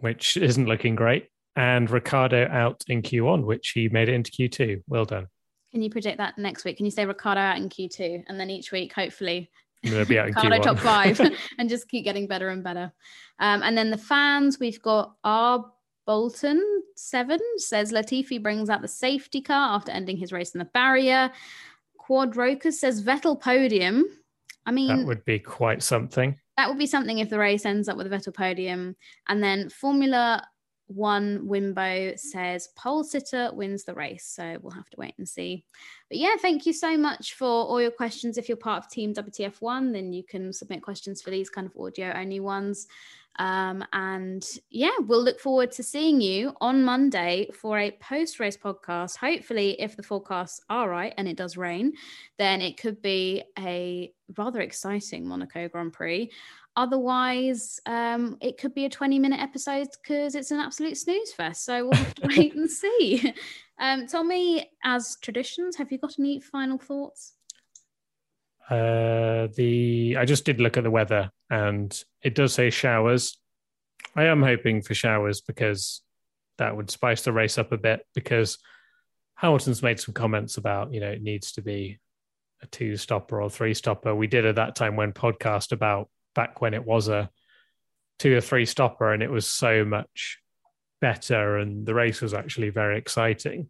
which 0.00 0.36
isn't 0.36 0.66
looking 0.66 0.94
great, 0.94 1.28
and 1.56 1.90
Ricciardo 1.90 2.46
out 2.46 2.84
in 2.88 3.00
Q1, 3.00 3.44
which 3.44 3.70
he 3.70 3.88
made 3.88 4.10
it 4.10 4.14
into 4.14 4.30
Q2. 4.30 4.82
Well 4.86 5.06
done. 5.06 5.28
Can 5.72 5.82
you 5.82 5.90
predict 5.90 6.18
that 6.18 6.36
next 6.36 6.64
week? 6.64 6.76
Can 6.76 6.84
you 6.84 6.92
say 6.92 7.06
Ricciardo 7.06 7.40
out 7.40 7.56
in 7.56 7.70
Q2? 7.70 8.24
And 8.28 8.38
then 8.38 8.50
each 8.50 8.70
week, 8.70 8.92
hopefully, 8.92 9.50
I'm 9.82 9.92
going 9.92 10.04
to 10.04 10.08
be 10.08 10.18
out 10.18 10.26
Ricciardo 10.34 10.58
Q1. 10.58 10.62
top 10.62 10.78
five 10.78 11.20
and 11.58 11.70
just 11.70 11.88
keep 11.88 12.04
getting 12.04 12.26
better 12.26 12.50
and 12.50 12.62
better. 12.62 12.92
Um, 13.38 13.62
and 13.62 13.78
then 13.78 13.90
the 13.90 13.98
fans, 13.98 14.60
we've 14.60 14.82
got 14.82 15.14
R. 15.24 15.64
Bolton 16.06 16.62
seven 16.94 17.40
says 17.56 17.92
Latifi 17.92 18.40
brings 18.40 18.70
out 18.70 18.80
the 18.80 18.88
safety 18.88 19.40
car 19.40 19.74
after 19.74 19.90
ending 19.90 20.16
his 20.16 20.32
race 20.32 20.54
in 20.54 20.58
the 20.58 20.64
barrier. 20.66 21.32
Quad 22.06 22.36
Rokers 22.36 22.78
says 22.78 23.02
Vettel 23.02 23.40
podium. 23.40 24.04
I 24.64 24.70
mean, 24.70 24.98
that 24.98 25.06
would 25.06 25.24
be 25.24 25.40
quite 25.40 25.82
something. 25.82 26.38
that 26.56 26.68
would 26.68 26.78
be 26.78 26.86
something 26.86 27.18
if 27.18 27.30
the 27.30 27.38
race 27.38 27.66
ends 27.66 27.88
up 27.88 27.96
with 27.96 28.06
a 28.06 28.10
Vettel 28.10 28.32
podium. 28.32 28.94
And 29.28 29.42
then 29.42 29.68
Formula 29.70 30.46
One 30.86 31.48
Wimbo 31.48 32.16
says 32.16 32.68
pole 32.76 33.02
sitter 33.02 33.50
wins 33.52 33.82
the 33.82 33.94
race. 33.94 34.24
So 34.24 34.56
we'll 34.62 34.70
have 34.70 34.88
to 34.90 35.00
wait 35.00 35.14
and 35.18 35.28
see. 35.28 35.64
But 36.08 36.18
yeah, 36.18 36.36
thank 36.40 36.64
you 36.64 36.72
so 36.72 36.96
much 36.96 37.34
for 37.34 37.48
all 37.48 37.82
your 37.82 37.90
questions. 37.90 38.38
If 38.38 38.48
you're 38.48 38.56
part 38.56 38.84
of 38.84 38.90
Team 38.90 39.12
WTF1, 39.12 39.92
then 39.92 40.12
you 40.12 40.22
can 40.22 40.52
submit 40.52 40.82
questions 40.82 41.22
for 41.22 41.30
these 41.30 41.50
kind 41.50 41.66
of 41.66 41.76
audio 41.76 42.12
only 42.14 42.38
ones. 42.38 42.86
Um, 43.38 43.84
and 43.92 44.46
yeah, 44.70 44.96
we'll 45.00 45.22
look 45.22 45.40
forward 45.40 45.72
to 45.72 45.82
seeing 45.82 46.20
you 46.20 46.52
on 46.60 46.84
Monday 46.84 47.48
for 47.52 47.78
a 47.78 47.90
post 47.92 48.40
race 48.40 48.56
podcast. 48.56 49.16
Hopefully, 49.16 49.80
if 49.80 49.96
the 49.96 50.02
forecasts 50.02 50.60
are 50.68 50.88
right 50.88 51.14
and 51.16 51.28
it 51.28 51.36
does 51.36 51.56
rain, 51.56 51.92
then 52.38 52.60
it 52.60 52.76
could 52.78 53.02
be 53.02 53.42
a 53.58 54.12
rather 54.36 54.60
exciting 54.60 55.26
Monaco 55.26 55.68
Grand 55.68 55.92
Prix. 55.92 56.30
Otherwise, 56.76 57.80
um, 57.86 58.36
it 58.42 58.58
could 58.58 58.74
be 58.74 58.84
a 58.84 58.90
20 58.90 59.18
minute 59.18 59.40
episode 59.40 59.88
because 60.02 60.34
it's 60.34 60.50
an 60.50 60.60
absolute 60.60 60.96
snooze 60.96 61.32
fest. 61.32 61.64
So 61.64 61.84
we'll 61.84 61.94
have 61.94 62.14
to 62.16 62.26
wait 62.36 62.54
and 62.54 62.70
see. 62.70 63.32
Um, 63.78 64.06
Tommy, 64.06 64.70
as 64.84 65.16
traditions, 65.22 65.76
have 65.76 65.90
you 65.90 65.98
got 65.98 66.18
any 66.18 66.40
final 66.40 66.78
thoughts? 66.78 67.32
Uh, 68.68 69.48
the 69.54 70.16
I 70.18 70.24
just 70.24 70.44
did 70.44 70.60
look 70.60 70.76
at 70.76 70.82
the 70.82 70.90
weather, 70.90 71.30
and 71.50 72.02
it 72.22 72.34
does 72.34 72.54
say 72.54 72.70
showers. 72.70 73.38
I 74.14 74.24
am 74.24 74.42
hoping 74.42 74.82
for 74.82 74.94
showers 74.94 75.40
because 75.40 76.02
that 76.58 76.76
would 76.76 76.90
spice 76.90 77.22
the 77.22 77.32
race 77.32 77.58
up 77.58 77.72
a 77.72 77.76
bit. 77.76 78.00
Because 78.14 78.58
Hamilton's 79.36 79.82
made 79.82 80.00
some 80.00 80.14
comments 80.14 80.56
about 80.56 80.92
you 80.92 81.00
know 81.00 81.10
it 81.10 81.22
needs 81.22 81.52
to 81.52 81.62
be 81.62 81.98
a 82.62 82.66
two 82.66 82.96
stopper 82.96 83.40
or 83.40 83.50
three 83.50 83.74
stopper. 83.74 84.14
We 84.14 84.26
did 84.26 84.46
at 84.46 84.56
that 84.56 84.74
time 84.74 84.96
when 84.96 85.12
podcast 85.12 85.72
about 85.72 86.08
back 86.34 86.60
when 86.60 86.74
it 86.74 86.84
was 86.84 87.08
a 87.08 87.30
two 88.18 88.36
or 88.36 88.40
three 88.40 88.66
stopper, 88.66 89.12
and 89.12 89.22
it 89.22 89.30
was 89.30 89.46
so 89.46 89.84
much 89.84 90.38
better, 91.00 91.58
and 91.58 91.86
the 91.86 91.94
race 91.94 92.20
was 92.20 92.34
actually 92.34 92.70
very 92.70 92.98
exciting. 92.98 93.68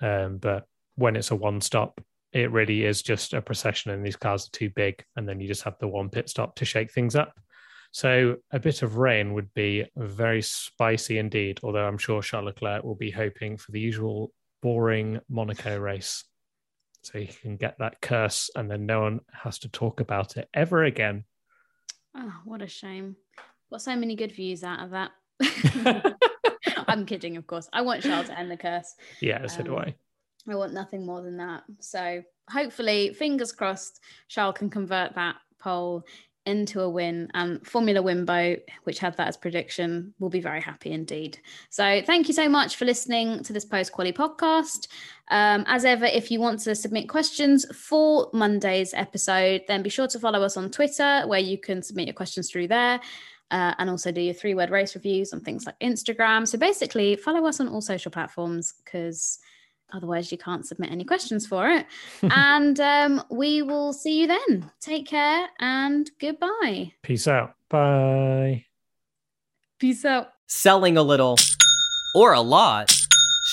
Um, 0.00 0.38
but 0.38 0.66
when 0.96 1.16
it's 1.16 1.30
a 1.30 1.36
one 1.36 1.60
stop, 1.60 2.00
it 2.32 2.50
really 2.50 2.84
is 2.84 3.02
just 3.02 3.34
a 3.34 3.42
procession 3.42 3.90
and 3.90 4.04
these 4.04 4.16
cars 4.16 4.46
are 4.46 4.50
too 4.56 4.70
big 4.70 5.04
and 5.16 5.28
then 5.28 5.40
you 5.40 5.46
just 5.48 5.62
have 5.62 5.78
the 5.80 5.88
one 5.88 6.08
pit 6.08 6.28
stop 6.28 6.54
to 6.56 6.64
shake 6.64 6.90
things 6.92 7.14
up 7.16 7.38
so 7.90 8.36
a 8.52 8.58
bit 8.58 8.82
of 8.82 8.96
rain 8.96 9.34
would 9.34 9.52
be 9.54 9.84
very 9.96 10.40
spicy 10.42 11.18
indeed 11.18 11.60
although 11.62 11.86
i'm 11.86 11.98
sure 11.98 12.22
charles 12.22 12.46
leclerc 12.46 12.82
will 12.84 12.94
be 12.94 13.10
hoping 13.10 13.56
for 13.56 13.70
the 13.72 13.80
usual 13.80 14.32
boring 14.62 15.20
monaco 15.28 15.76
race 15.78 16.24
so 17.02 17.18
he 17.18 17.26
can 17.26 17.56
get 17.56 17.76
that 17.78 18.00
curse 18.00 18.48
and 18.54 18.70
then 18.70 18.86
no 18.86 19.00
one 19.02 19.20
has 19.32 19.58
to 19.58 19.68
talk 19.68 20.00
about 20.00 20.36
it 20.36 20.48
ever 20.54 20.84
again 20.84 21.24
Oh, 22.14 22.34
what 22.44 22.60
a 22.60 22.66
shame. 22.66 23.16
Got 23.70 23.80
so 23.80 23.96
many 23.96 24.16
good 24.16 24.32
views 24.32 24.62
out 24.62 24.80
of 24.80 24.90
that. 24.90 25.12
I'm 26.86 27.06
kidding, 27.06 27.38
of 27.38 27.46
course. 27.46 27.70
I 27.72 27.80
want 27.80 28.02
Charles 28.02 28.26
to 28.26 28.38
end 28.38 28.50
the 28.50 28.58
curse. 28.58 28.94
yeah 29.22 29.46
so 29.46 29.62
do 29.62 29.76
Um, 29.78 29.84
i 29.86 29.94
I 30.48 30.54
want 30.54 30.72
nothing 30.72 31.06
more 31.06 31.22
than 31.22 31.36
that. 31.36 31.62
So 31.80 32.22
hopefully, 32.50 33.14
fingers 33.14 33.52
crossed, 33.52 34.00
Charles 34.28 34.56
can 34.58 34.70
convert 34.70 35.14
that 35.14 35.36
pole 35.58 36.04
into 36.44 36.80
a 36.80 36.88
win. 36.88 37.30
And 37.34 37.64
Formula 37.66 38.02
Wimbo, 38.02 38.60
which 38.84 38.98
had 38.98 39.16
that 39.16 39.28
as 39.28 39.36
prediction, 39.36 40.12
will 40.18 40.28
be 40.28 40.40
very 40.40 40.60
happy 40.60 40.90
indeed. 40.90 41.38
So 41.70 42.02
thank 42.04 42.28
you 42.28 42.34
so 42.34 42.48
much 42.48 42.76
for 42.76 42.84
listening 42.84 43.42
to 43.44 43.52
this 43.52 43.64
post 43.64 43.92
quality 43.92 44.16
podcast. 44.16 44.88
Um, 45.28 45.64
as 45.68 45.84
ever, 45.84 46.04
if 46.04 46.30
you 46.30 46.40
want 46.40 46.60
to 46.60 46.74
submit 46.74 47.08
questions 47.08 47.64
for 47.76 48.28
Monday's 48.32 48.92
episode, 48.94 49.62
then 49.68 49.82
be 49.82 49.90
sure 49.90 50.08
to 50.08 50.18
follow 50.18 50.42
us 50.42 50.56
on 50.56 50.70
Twitter, 50.70 51.22
where 51.26 51.40
you 51.40 51.58
can 51.58 51.82
submit 51.82 52.06
your 52.08 52.14
questions 52.14 52.50
through 52.50 52.68
there. 52.68 53.00
Uh, 53.50 53.74
and 53.78 53.90
also 53.90 54.10
do 54.10 54.22
your 54.22 54.32
three 54.32 54.54
word 54.54 54.70
race 54.70 54.94
reviews 54.94 55.34
on 55.34 55.40
things 55.40 55.66
like 55.66 55.78
Instagram. 55.80 56.48
So 56.48 56.56
basically, 56.56 57.16
follow 57.16 57.46
us 57.46 57.60
on 57.60 57.68
all 57.68 57.82
social 57.82 58.10
platforms 58.10 58.74
because 58.82 59.38
otherwise 59.92 60.32
you 60.32 60.38
can't 60.38 60.66
submit 60.66 60.90
any 60.90 61.04
questions 61.04 61.46
for 61.46 61.68
it. 61.68 61.86
and 62.22 62.78
um, 62.80 63.22
we 63.30 63.62
will 63.62 63.92
see 63.92 64.20
you 64.20 64.26
then. 64.26 64.70
Take 64.80 65.06
care 65.06 65.48
and 65.58 66.10
goodbye. 66.18 66.92
peace 67.02 67.26
out 67.26 67.54
bye 67.68 68.64
Peace 69.78 70.04
out. 70.04 70.28
Selling 70.46 70.96
a 70.96 71.02
little 71.02 71.36
or 72.14 72.32
a 72.34 72.40
lot, 72.40 72.94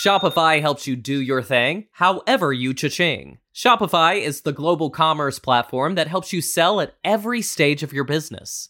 Shopify 0.04 0.62
helps 0.62 0.86
you 0.86 0.95
do 0.95 1.19
your 1.19 1.41
thing 1.41 1.88
however 1.93 2.54
you 2.54 2.73
cha-ching. 2.73 3.39
Shopify 3.52 4.21
is 4.21 4.41
the 4.41 4.52
global 4.52 4.91
commerce 4.91 5.39
platform 5.39 5.95
that 5.95 6.08
helps 6.08 6.32
you 6.32 6.39
sell 6.39 6.80
at 6.80 6.93
every 7.04 7.41
stage 7.41 7.82
of 7.82 7.91
your 7.91 8.04
business. 8.04 8.69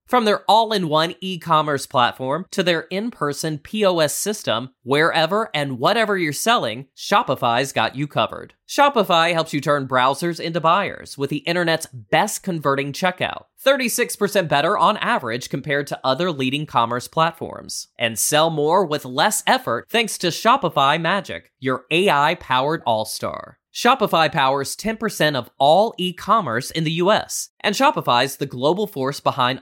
From 0.11 0.25
their 0.25 0.41
all 0.41 0.73
in 0.73 0.89
one 0.89 1.15
e 1.21 1.39
commerce 1.39 1.85
platform 1.85 2.45
to 2.51 2.63
their 2.63 2.81
in 2.89 3.11
person 3.11 3.57
POS 3.59 4.13
system, 4.13 4.71
wherever 4.83 5.49
and 5.53 5.79
whatever 5.79 6.17
you're 6.17 6.33
selling, 6.33 6.87
Shopify's 6.97 7.71
got 7.71 7.95
you 7.95 8.07
covered. 8.07 8.53
Shopify 8.67 9.31
helps 9.31 9.53
you 9.53 9.61
turn 9.61 9.87
browsers 9.87 10.37
into 10.37 10.59
buyers 10.59 11.17
with 11.17 11.29
the 11.29 11.37
internet's 11.37 11.85
best 11.85 12.43
converting 12.43 12.91
checkout, 12.91 13.45
36% 13.65 14.49
better 14.49 14.77
on 14.77 14.97
average 14.97 15.49
compared 15.49 15.87
to 15.87 15.99
other 16.03 16.29
leading 16.29 16.65
commerce 16.65 17.07
platforms. 17.07 17.87
And 17.97 18.19
sell 18.19 18.49
more 18.49 18.85
with 18.85 19.05
less 19.05 19.43
effort 19.47 19.85
thanks 19.89 20.17
to 20.17 20.27
Shopify 20.27 20.99
Magic, 20.99 21.53
your 21.57 21.85
AI 21.89 22.35
powered 22.35 22.83
all 22.85 23.05
star. 23.05 23.59
Shopify 23.73 24.29
powers 24.29 24.75
10% 24.75 25.35
of 25.35 25.49
all 25.57 25.93
e-commerce 25.97 26.71
in 26.71 26.83
the 26.83 26.91
US, 26.93 27.49
and 27.61 27.73
Shopify's 27.73 28.35
the 28.35 28.45
global 28.45 28.85
force 28.85 29.21
behind 29.21 29.61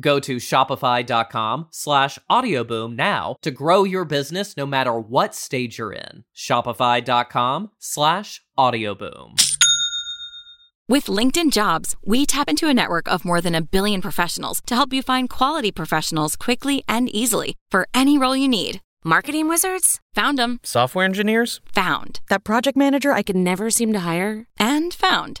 Go 0.00 0.20
to 0.20 0.36
shopify.com 0.36 1.68
slash 1.70 2.18
audioboom 2.30 2.96
now 2.96 3.36
to 3.42 3.50
grow 3.50 3.84
your 3.84 4.04
business 4.04 4.56
no 4.56 4.66
matter 4.66 4.98
what 4.98 5.34
stage 5.34 5.78
you're 5.78 5.92
in. 5.92 6.24
Shopify.com 6.34 7.70
slash 7.78 8.40
audioboom. 8.58 9.42
With 10.88 11.06
LinkedIn 11.06 11.52
Jobs, 11.52 11.96
we 12.04 12.26
tap 12.26 12.48
into 12.48 12.68
a 12.68 12.74
network 12.74 13.08
of 13.08 13.24
more 13.24 13.40
than 13.40 13.54
a 13.54 13.62
billion 13.62 14.02
professionals 14.02 14.60
to 14.66 14.74
help 14.74 14.92
you 14.92 15.00
find 15.00 15.30
quality 15.30 15.70
professionals 15.70 16.36
quickly 16.36 16.82
and 16.88 17.08
easily 17.08 17.56
for 17.70 17.88
any 17.94 18.18
role 18.18 18.36
you 18.36 18.48
need. 18.48 18.80
Marketing 19.04 19.48
wizards? 19.48 20.00
Found 20.14 20.38
them. 20.38 20.60
Software 20.62 21.04
engineers? 21.04 21.60
Found. 21.74 22.20
That 22.28 22.44
project 22.44 22.76
manager 22.76 23.12
I 23.12 23.22
could 23.22 23.36
never 23.36 23.68
seem 23.68 23.92
to 23.94 24.00
hire? 24.00 24.46
And 24.58 24.94
found. 24.94 25.40